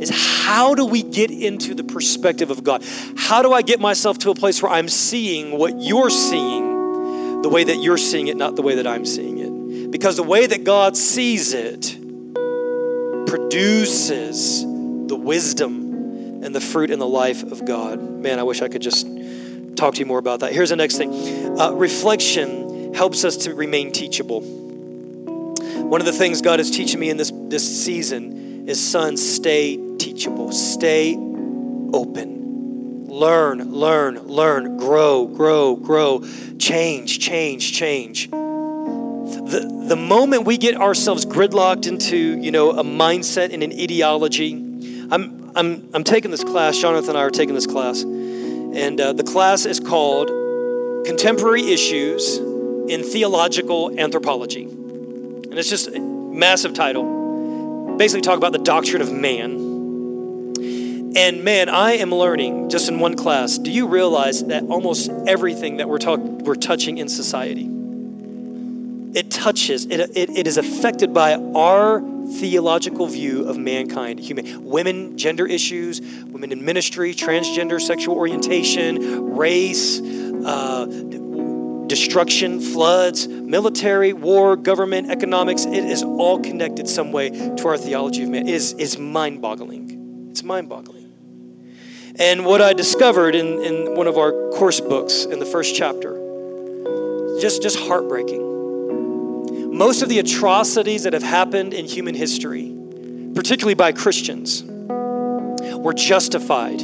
is 0.00 0.10
how 0.10 0.74
do 0.74 0.86
we 0.86 1.02
get 1.02 1.30
into 1.30 1.74
the 1.74 1.84
perspective 1.84 2.50
of 2.50 2.64
God? 2.64 2.84
How 3.16 3.42
do 3.42 3.52
I 3.52 3.62
get 3.62 3.80
myself 3.80 4.18
to 4.18 4.30
a 4.30 4.34
place 4.34 4.62
where 4.62 4.72
I'm 4.72 4.88
seeing 4.88 5.56
what 5.58 5.80
you're 5.80 6.10
seeing 6.10 7.42
the 7.42 7.48
way 7.48 7.64
that 7.64 7.76
you're 7.76 7.98
seeing 7.98 8.28
it, 8.28 8.36
not 8.36 8.56
the 8.56 8.62
way 8.62 8.76
that 8.76 8.86
I'm 8.86 9.04
seeing 9.04 9.38
it? 9.38 9.90
Because 9.90 10.16
the 10.16 10.22
way 10.22 10.46
that 10.46 10.64
God 10.64 10.96
sees 10.96 11.52
it 11.52 11.96
produces 13.26 14.62
the 14.62 15.16
wisdom 15.16 16.44
and 16.44 16.54
the 16.54 16.60
fruit 16.60 16.90
in 16.90 16.98
the 16.98 17.06
life 17.06 17.42
of 17.42 17.64
God. 17.64 18.00
Man, 18.00 18.38
I 18.38 18.42
wish 18.42 18.62
I 18.62 18.68
could 18.68 18.82
just 18.82 19.06
talk 19.76 19.94
to 19.94 20.00
you 20.00 20.06
more 20.06 20.18
about 20.18 20.40
that. 20.40 20.52
Here's 20.52 20.70
the 20.70 20.76
next 20.76 20.96
thing 20.96 21.58
uh, 21.58 21.72
reflection 21.72 22.94
helps 22.94 23.24
us 23.24 23.36
to 23.38 23.54
remain 23.54 23.92
teachable. 23.92 24.40
One 24.40 26.00
of 26.00 26.06
the 26.06 26.12
things 26.12 26.42
God 26.42 26.60
is 26.60 26.70
teaching 26.70 27.00
me 27.00 27.10
in 27.10 27.16
this, 27.16 27.32
this 27.34 27.84
season 27.84 28.68
is 28.68 28.84
son, 28.84 29.16
stay 29.16 29.76
teachable. 29.98 30.52
Stay 30.52 31.14
open. 31.92 33.06
Learn, 33.08 33.72
learn, 33.72 34.18
learn, 34.26 34.76
grow, 34.76 35.26
grow, 35.26 35.76
grow, 35.76 36.24
change, 36.58 37.18
change, 37.18 37.72
change. 37.72 38.30
The, 38.30 39.86
the 39.88 39.96
moment 39.96 40.44
we 40.44 40.58
get 40.58 40.76
ourselves 40.76 41.24
gridlocked 41.24 41.86
into, 41.86 42.16
you 42.16 42.50
know, 42.50 42.70
a 42.70 42.84
mindset 42.84 43.52
and 43.52 43.62
an 43.62 43.72
ideology, 43.72 44.54
I'm, 45.10 45.50
I'm, 45.56 45.88
I'm 45.94 46.04
taking 46.04 46.30
this 46.30 46.44
class, 46.44 46.78
Jonathan 46.78 47.10
and 47.10 47.18
I 47.18 47.22
are 47.22 47.30
taking 47.30 47.54
this 47.54 47.66
class, 47.66 48.02
and 48.02 49.00
uh, 49.00 49.14
the 49.14 49.24
class 49.24 49.64
is 49.64 49.80
called 49.80 50.28
Contemporary 51.06 51.72
Issues 51.72 52.36
in 52.36 53.02
Theological 53.02 53.98
Anthropology. 53.98 54.64
And 54.64 55.54
it's 55.54 55.70
just 55.70 55.88
a 55.88 55.98
massive 55.98 56.74
title. 56.74 57.96
Basically, 57.96 58.20
talk 58.20 58.36
about 58.36 58.52
the 58.52 58.58
doctrine 58.58 59.02
of 59.02 59.10
man. 59.10 59.67
And 61.16 61.42
man, 61.42 61.68
I 61.68 61.92
am 61.92 62.14
learning 62.14 62.68
just 62.68 62.88
in 62.88 62.98
one 63.00 63.14
class. 63.14 63.58
Do 63.58 63.70
you 63.70 63.86
realize 63.86 64.44
that 64.44 64.64
almost 64.64 65.10
everything 65.26 65.78
that 65.78 65.88
we're 65.88 65.98
talk, 65.98 66.20
we're 66.20 66.54
touching 66.54 66.98
in 66.98 67.08
society, 67.08 67.66
it 69.18 69.30
touches, 69.30 69.86
it, 69.86 70.00
it, 70.16 70.30
it 70.30 70.46
is 70.46 70.58
affected 70.58 71.14
by 71.14 71.34
our 71.34 72.02
theological 72.34 73.06
view 73.06 73.48
of 73.48 73.56
mankind, 73.56 74.20
human, 74.20 74.62
women, 74.64 75.16
gender 75.16 75.46
issues, 75.46 76.02
women 76.26 76.52
in 76.52 76.62
ministry, 76.62 77.14
transgender, 77.14 77.80
sexual 77.80 78.14
orientation, 78.14 79.34
race, 79.34 80.00
uh, 80.44 80.84
destruction, 81.86 82.60
floods, 82.60 83.26
military, 83.26 84.12
war, 84.12 84.56
government, 84.56 85.10
economics. 85.10 85.64
It 85.64 85.84
is 85.84 86.02
all 86.02 86.38
connected 86.40 86.86
some 86.86 87.10
way 87.12 87.30
to 87.30 87.66
our 87.66 87.78
theology 87.78 88.24
of 88.24 88.28
man. 88.28 88.46
It 88.46 88.54
is, 88.54 88.74
is 88.74 88.98
mind-boggling. 88.98 90.28
It's 90.30 90.42
mind-boggling. 90.42 90.97
And 92.18 92.44
what 92.44 92.60
I 92.60 92.72
discovered 92.72 93.36
in, 93.36 93.62
in 93.62 93.94
one 93.94 94.08
of 94.08 94.18
our 94.18 94.32
course 94.50 94.80
books 94.80 95.24
in 95.24 95.38
the 95.38 95.46
first 95.46 95.76
chapter, 95.76 96.14
just, 97.40 97.62
just 97.62 97.78
heartbreaking. 97.78 99.76
Most 99.76 100.02
of 100.02 100.08
the 100.08 100.18
atrocities 100.18 101.04
that 101.04 101.12
have 101.12 101.22
happened 101.22 101.72
in 101.72 101.84
human 101.84 102.16
history, 102.16 102.74
particularly 103.36 103.74
by 103.74 103.92
Christians, 103.92 104.64
were 104.64 105.94
justified 105.94 106.78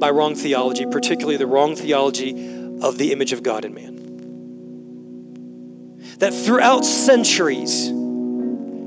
by 0.00 0.08
wrong 0.08 0.34
theology, 0.34 0.86
particularly 0.86 1.36
the 1.36 1.46
wrong 1.46 1.76
theology 1.76 2.30
of 2.80 2.96
the 2.96 3.12
image 3.12 3.34
of 3.34 3.42
God 3.42 3.66
in 3.66 3.74
man. 3.74 3.96
That 6.20 6.32
throughout 6.32 6.86
centuries, 6.86 7.88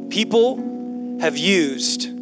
people 0.10 1.20
have 1.22 1.38
used 1.38 2.13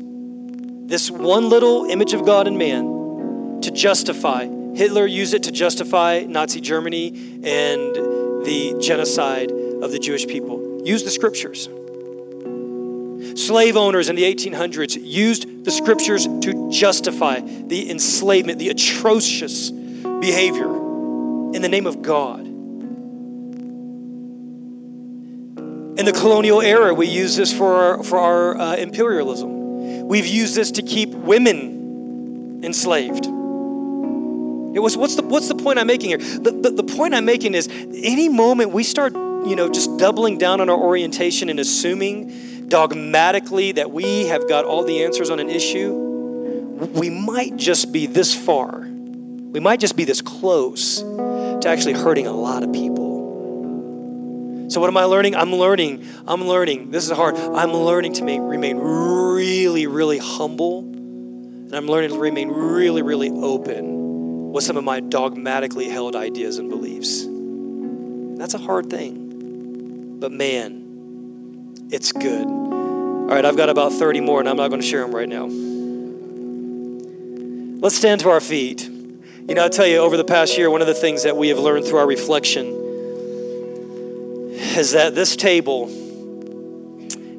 this 0.92 1.10
one 1.10 1.48
little 1.48 1.86
image 1.86 2.14
of 2.14 2.26
God 2.26 2.48
in 2.48 2.58
man 2.58 3.62
to 3.62 3.72
justify. 3.72 4.46
Hitler 4.76 5.06
used 5.06 5.34
it 5.34 5.44
to 5.44 5.52
justify 5.52 6.26
Nazi 6.28 6.60
Germany 6.60 7.08
and 7.44 7.96
the 8.46 8.76
genocide 8.82 9.52
of 9.52 9.92
the 9.92 10.00
Jewish 10.00 10.28
people. 10.28 10.82
Use 10.84 11.04
the 11.04 11.10
scriptures. 11.10 11.70
Slave 13.40 13.78
owners 13.78 14.10
in 14.10 14.18
the 14.18 14.24
1800s 14.24 14.98
used 15.02 15.64
the 15.64 15.72
scriptures 15.72 16.26
to 16.26 16.70
justify 16.70 17.40
the 17.40 17.90
enslavement, 17.90 18.60
the 18.60 18.68
atrocious 18.70 19.72
behavior 19.72 20.66
in 20.66 21.62
the 21.62 21.70
name 21.70 21.88
of 21.88 22.02
God. 22.02 22.42
In 25.98 26.06
the 26.06 26.14
colonial 26.14 26.62
era, 26.62 26.94
we 26.94 27.08
use 27.08 27.38
this 27.38 27.56
for 27.56 27.76
our, 27.76 28.04
for 28.04 28.20
our 28.20 28.58
uh, 28.58 28.76
imperialism. 28.76 29.61
We've 29.82 30.28
used 30.28 30.56
this 30.56 30.72
to 30.72 30.82
keep 30.82 31.10
women 31.10 32.62
enslaved. 32.64 33.26
It 33.26 34.80
was 34.80 34.96
what's 34.96 35.16
the 35.16 35.24
what's 35.24 35.48
the 35.48 35.56
point 35.56 35.80
I'm 35.80 35.88
making 35.88 36.10
here? 36.10 36.18
The, 36.18 36.52
the, 36.52 36.70
the 36.70 36.84
point 36.84 37.14
I'm 37.14 37.26
making 37.26 37.56
is 37.56 37.68
any 37.68 38.30
moment 38.30 38.72
we 38.72 38.84
start, 38.84 39.14
you 39.14 39.56
know, 39.56 39.70
just 39.70 39.98
doubling 39.98 40.38
down 40.38 40.62
on 40.62 40.70
our 40.70 40.78
orientation 40.78 41.50
and 41.50 41.60
assuming 41.60 42.68
dogmatically 42.70 43.74
that 43.74 43.92
we 43.92 44.28
have 44.28 44.48
got 44.48 44.64
all 44.64 44.84
the 44.84 45.04
answers 45.04 45.30
on 45.30 45.40
an 45.40 45.50
issue, 45.50 45.94
we 46.94 47.10
might 47.10 47.58
just 47.58 47.92
be 47.92 48.06
this 48.06 48.34
far. 48.34 48.80
We 48.80 49.60
might 49.60 49.82
just 49.82 49.98
be 49.98 50.06
this 50.06 50.22
close 50.22 51.02
to 51.02 51.64
actually 51.66 51.94
hurting 51.94 52.28
a 52.28 52.32
lot 52.32 52.64
of 52.64 52.72
people. 52.72 53.01
So, 54.72 54.80
what 54.80 54.88
am 54.88 54.96
I 54.96 55.04
learning? 55.04 55.36
I'm 55.36 55.54
learning. 55.54 56.08
I'm 56.26 56.46
learning. 56.48 56.92
This 56.92 57.04
is 57.04 57.12
hard. 57.12 57.36
I'm 57.36 57.74
learning 57.74 58.14
to 58.14 58.24
make, 58.24 58.40
remain 58.40 58.78
really, 58.78 59.86
really 59.86 60.18
humble. 60.18 60.80
And 60.80 61.76
I'm 61.76 61.88
learning 61.88 62.12
to 62.12 62.18
remain 62.18 62.48
really, 62.48 63.02
really 63.02 63.30
open 63.30 64.54
with 64.54 64.64
some 64.64 64.78
of 64.78 64.86
my 64.86 65.02
dogmatically 65.02 65.90
held 65.90 66.16
ideas 66.16 66.58
and 66.58 66.70
beliefs. 66.70 67.28
That's 68.40 68.54
a 68.54 68.58
hard 68.60 68.90
thing. 68.90 70.20
But 70.22 70.32
man, 70.32 71.76
it's 71.92 72.14
good. 72.14 72.48
All 72.48 73.28
right, 73.28 73.44
I've 73.44 73.58
got 73.58 73.68
about 73.68 73.92
30 73.92 74.22
more, 74.22 74.40
and 74.40 74.48
I'm 74.48 74.56
not 74.56 74.70
going 74.70 74.80
to 74.80 74.88
share 74.88 75.02
them 75.02 75.14
right 75.14 75.28
now. 75.28 75.48
Let's 77.82 77.98
stand 77.98 78.22
to 78.22 78.30
our 78.30 78.40
feet. 78.40 78.88
You 78.88 79.54
know, 79.54 79.64
I'll 79.64 79.70
tell 79.70 79.86
you, 79.88 79.98
over 79.98 80.16
the 80.16 80.24
past 80.24 80.58
year, 80.58 80.70
one 80.70 80.80
of 80.80 80.88
the 80.88 80.94
things 80.94 81.24
that 81.24 81.36
we 81.36 81.50
have 81.50 81.60
learned 81.60 81.84
through 81.84 82.00
our 82.00 82.08
reflection 82.08 82.91
is 84.78 84.92
that 84.94 85.16
this 85.16 85.36
table 85.36 85.90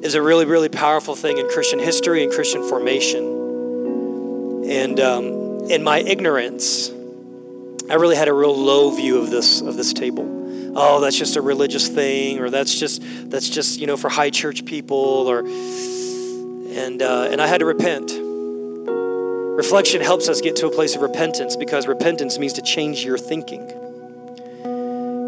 is 0.03 0.15
a 0.15 0.21
really, 0.21 0.45
really 0.45 0.69
powerful 0.69 1.15
thing 1.15 1.37
in 1.37 1.47
Christian 1.49 1.79
history 1.79 2.23
and 2.23 2.31
Christian 2.31 2.67
formation. 2.67 3.23
And 4.69 4.99
um, 4.99 5.25
in 5.69 5.83
my 5.83 5.99
ignorance, 5.99 6.91
I 7.89 7.95
really 7.95 8.15
had 8.15 8.27
a 8.27 8.33
real 8.33 8.55
low 8.55 8.91
view 8.91 9.17
of 9.19 9.29
this 9.29 9.61
of 9.61 9.75
this 9.75 9.93
table. 9.93 10.73
Oh, 10.75 11.01
that's 11.01 11.17
just 11.17 11.35
a 11.35 11.41
religious 11.41 11.87
thing, 11.87 12.39
or 12.39 12.49
that's 12.49 12.79
just 12.79 13.01
that's 13.29 13.49
just 13.49 13.79
you 13.79 13.87
know 13.87 13.97
for 13.97 14.09
high 14.09 14.29
church 14.29 14.65
people, 14.65 14.97
or 14.97 15.43
And, 16.75 17.03
uh, 17.03 17.27
and 17.29 17.39
I 17.39 17.45
had 17.45 17.59
to 17.59 17.65
repent. 17.65 18.11
Reflection 19.55 20.01
helps 20.01 20.27
us 20.27 20.41
get 20.41 20.55
to 20.57 20.67
a 20.67 20.71
place 20.71 20.95
of 20.95 21.01
repentance 21.03 21.55
because 21.55 21.85
repentance 21.87 22.39
means 22.39 22.53
to 22.53 22.63
change 22.63 23.05
your 23.05 23.19
thinking. 23.19 23.82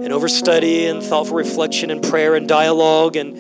And 0.06 0.14
over 0.14 0.28
study 0.28 0.86
and 0.86 1.02
thoughtful 1.02 1.36
reflection 1.36 1.90
and 1.90 2.04
prayer 2.04 2.36
and 2.36 2.48
dialogue 2.48 3.16
and, 3.16 3.36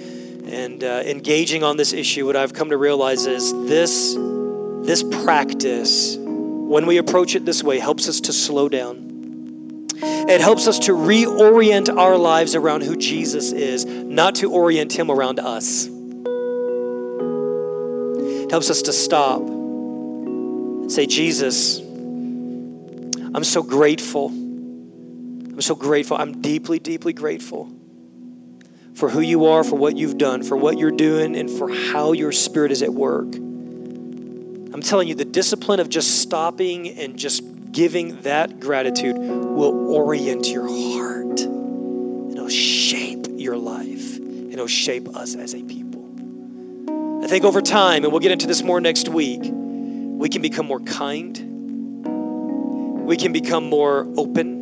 and 0.47 0.84
uh, 0.84 1.03
engaging 1.05 1.61
on 1.61 1.78
this 1.78 1.93
issue, 1.93 2.26
what 2.26 2.36
I've 2.36 2.53
come 2.55 2.72
to 2.72 2.78
realize 2.78 3.28
is 3.28 3.53
this, 3.70 4.16
this 4.82 5.03
practice, 5.24 6.18
when 6.18 6.88
we 6.88 6.97
approach 6.97 7.36
it 7.36 7.45
this 7.45 7.61
way, 7.61 7.78
helps 7.78 8.09
us 8.09 8.20
to 8.22 8.34
slow 8.34 8.68
down. 8.68 9.89
It 10.01 10.41
helps 10.41 10.68
us 10.68 10.80
to 10.80 10.93
reorient 10.93 11.95
our 11.95 12.18
lives 12.18 12.55
around 12.55 12.82
who 12.82 12.95
Jesus 12.95 13.51
is, 13.51 13.86
not 13.86 14.34
to 14.38 14.51
orient 14.51 14.91
him 14.91 15.11
around 15.11 15.39
us. 15.39 15.86
It 18.43 18.49
helps 18.49 18.72
us 18.72 18.82
to 18.82 18.91
stop 18.91 19.39
and 19.39 20.91
say, 20.91 21.05
Jesus, 21.05 21.78
I'm 21.78 23.43
so 23.43 23.61
grateful. 23.61 24.32
I'm 25.55 25.61
so 25.61 25.73
grateful. 25.73 26.17
I'm 26.17 26.41
deeply, 26.41 26.79
deeply 26.79 27.13
grateful 27.13 27.71
for 28.93 29.07
who 29.07 29.21
you 29.21 29.45
are, 29.45 29.63
for 29.63 29.77
what 29.77 29.95
you've 29.95 30.17
done, 30.17 30.43
for 30.43 30.57
what 30.57 30.77
you're 30.77 30.91
doing, 30.91 31.33
and 31.37 31.49
for 31.49 31.73
how 31.73 32.11
your 32.11 32.33
spirit 32.33 32.73
is 32.73 32.83
at 32.83 32.93
work. 32.93 33.33
I'm 33.33 34.81
telling 34.81 35.07
you, 35.07 35.15
the 35.15 35.23
discipline 35.23 35.79
of 35.79 35.87
just 35.87 36.19
stopping 36.21 36.89
and 36.99 37.17
just 37.17 37.41
giving 37.71 38.21
that 38.23 38.59
gratitude 38.59 39.17
will 39.17 39.93
orient 39.93 40.45
your 40.49 40.67
heart. 40.67 41.39
It'll 41.39 42.49
shape 42.49 43.27
your 43.29 43.55
life. 43.55 44.19
It'll 44.19 44.67
shape 44.67 45.15
us 45.15 45.35
as 45.35 45.53
a 45.53 45.63
people. 45.63 46.03
I 47.23 47.27
think 47.27 47.45
over 47.45 47.61
time, 47.61 48.03
and 48.03 48.11
we'll 48.11 48.19
get 48.19 48.33
into 48.33 48.45
this 48.45 48.61
more 48.61 48.81
next 48.81 49.07
week, 49.07 49.39
we 49.41 50.27
can 50.27 50.41
become 50.41 50.65
more 50.65 50.81
kind. 50.81 51.37
We 53.05 53.15
can 53.15 53.31
become 53.31 53.69
more 53.69 54.05
open. 54.17 54.54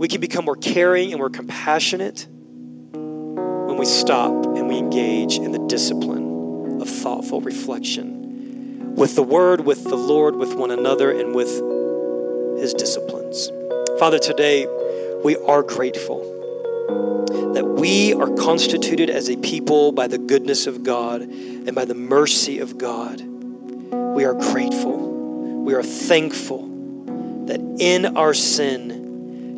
We 0.00 0.08
can 0.08 0.22
become 0.22 0.46
more 0.46 0.56
caring 0.56 1.10
and 1.12 1.18
more 1.18 1.28
compassionate 1.28 2.26
when 2.30 3.76
we 3.76 3.84
stop 3.84 4.32
and 4.32 4.66
we 4.66 4.78
engage 4.78 5.36
in 5.36 5.52
the 5.52 5.58
discipline 5.66 6.80
of 6.80 6.88
thoughtful 6.88 7.42
reflection 7.42 8.94
with 8.94 9.14
the 9.14 9.22
Word, 9.22 9.60
with 9.60 9.84
the 9.84 9.98
Lord, 9.98 10.36
with 10.36 10.54
one 10.54 10.70
another, 10.70 11.10
and 11.10 11.34
with 11.34 11.50
His 12.58 12.72
disciplines. 12.72 13.50
Father, 13.98 14.18
today 14.18 14.66
we 15.22 15.36
are 15.36 15.62
grateful 15.62 16.22
that 17.52 17.66
we 17.66 18.14
are 18.14 18.34
constituted 18.36 19.10
as 19.10 19.28
a 19.28 19.36
people 19.36 19.92
by 19.92 20.06
the 20.06 20.16
goodness 20.16 20.66
of 20.66 20.82
God 20.82 21.20
and 21.20 21.74
by 21.74 21.84
the 21.84 21.94
mercy 21.94 22.58
of 22.58 22.78
God. 22.78 23.20
We 23.20 24.24
are 24.24 24.32
grateful. 24.32 24.96
We 25.62 25.74
are 25.74 25.82
thankful 25.82 26.68
that 27.48 27.60
in 27.78 28.16
our 28.16 28.32
sin, 28.32 28.99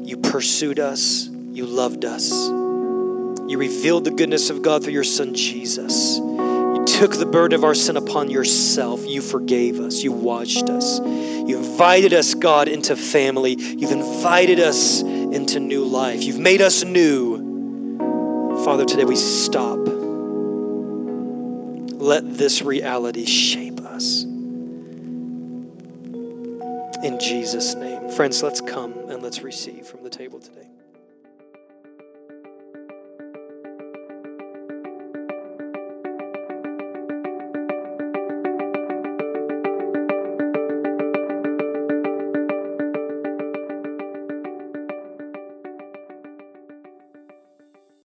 you 0.04 0.16
pursued 0.16 0.78
us, 0.78 1.28
you 1.28 1.66
loved 1.66 2.04
us, 2.04 2.30
you 2.32 3.58
revealed 3.58 4.04
the 4.04 4.10
goodness 4.10 4.50
of 4.50 4.62
God 4.62 4.82
through 4.82 4.92
your 4.92 5.04
Son, 5.04 5.34
Jesus 5.34 6.18
You 6.18 6.84
took 6.86 7.16
the 7.16 7.26
burden 7.26 7.54
of 7.56 7.64
our 7.64 7.74
sin 7.74 7.96
upon 7.96 8.30
yourself. 8.30 9.06
You 9.06 9.20
forgave 9.20 9.78
us. 9.78 10.02
You 10.02 10.10
washed 10.10 10.70
us. 10.70 10.98
You 11.00 11.58
invited 11.58 12.12
us, 12.12 12.34
God, 12.34 12.66
into 12.66 12.96
family. 12.96 13.54
You've 13.54 13.92
invited 13.92 14.58
us 14.58 15.02
into 15.02 15.60
new 15.60 15.84
life. 15.84 16.24
You've 16.24 16.38
made 16.38 16.62
us 16.62 16.82
new. 16.82 18.58
Father, 18.64 18.84
today 18.84 19.04
we 19.04 19.16
stop. 19.16 19.78
Let 22.00 22.36
this 22.36 22.62
reality 22.62 23.26
shape 23.26 23.80
us. 23.82 24.24
In 27.02 27.18
Jesus' 27.18 27.74
name. 27.74 28.10
Friends, 28.10 28.42
let's 28.42 28.60
come 28.60 28.92
and 29.10 29.22
let's 29.22 29.42
receive 29.42 29.86
from 29.86 30.04
the 30.04 30.10
table 30.10 30.38
today. 30.38 30.71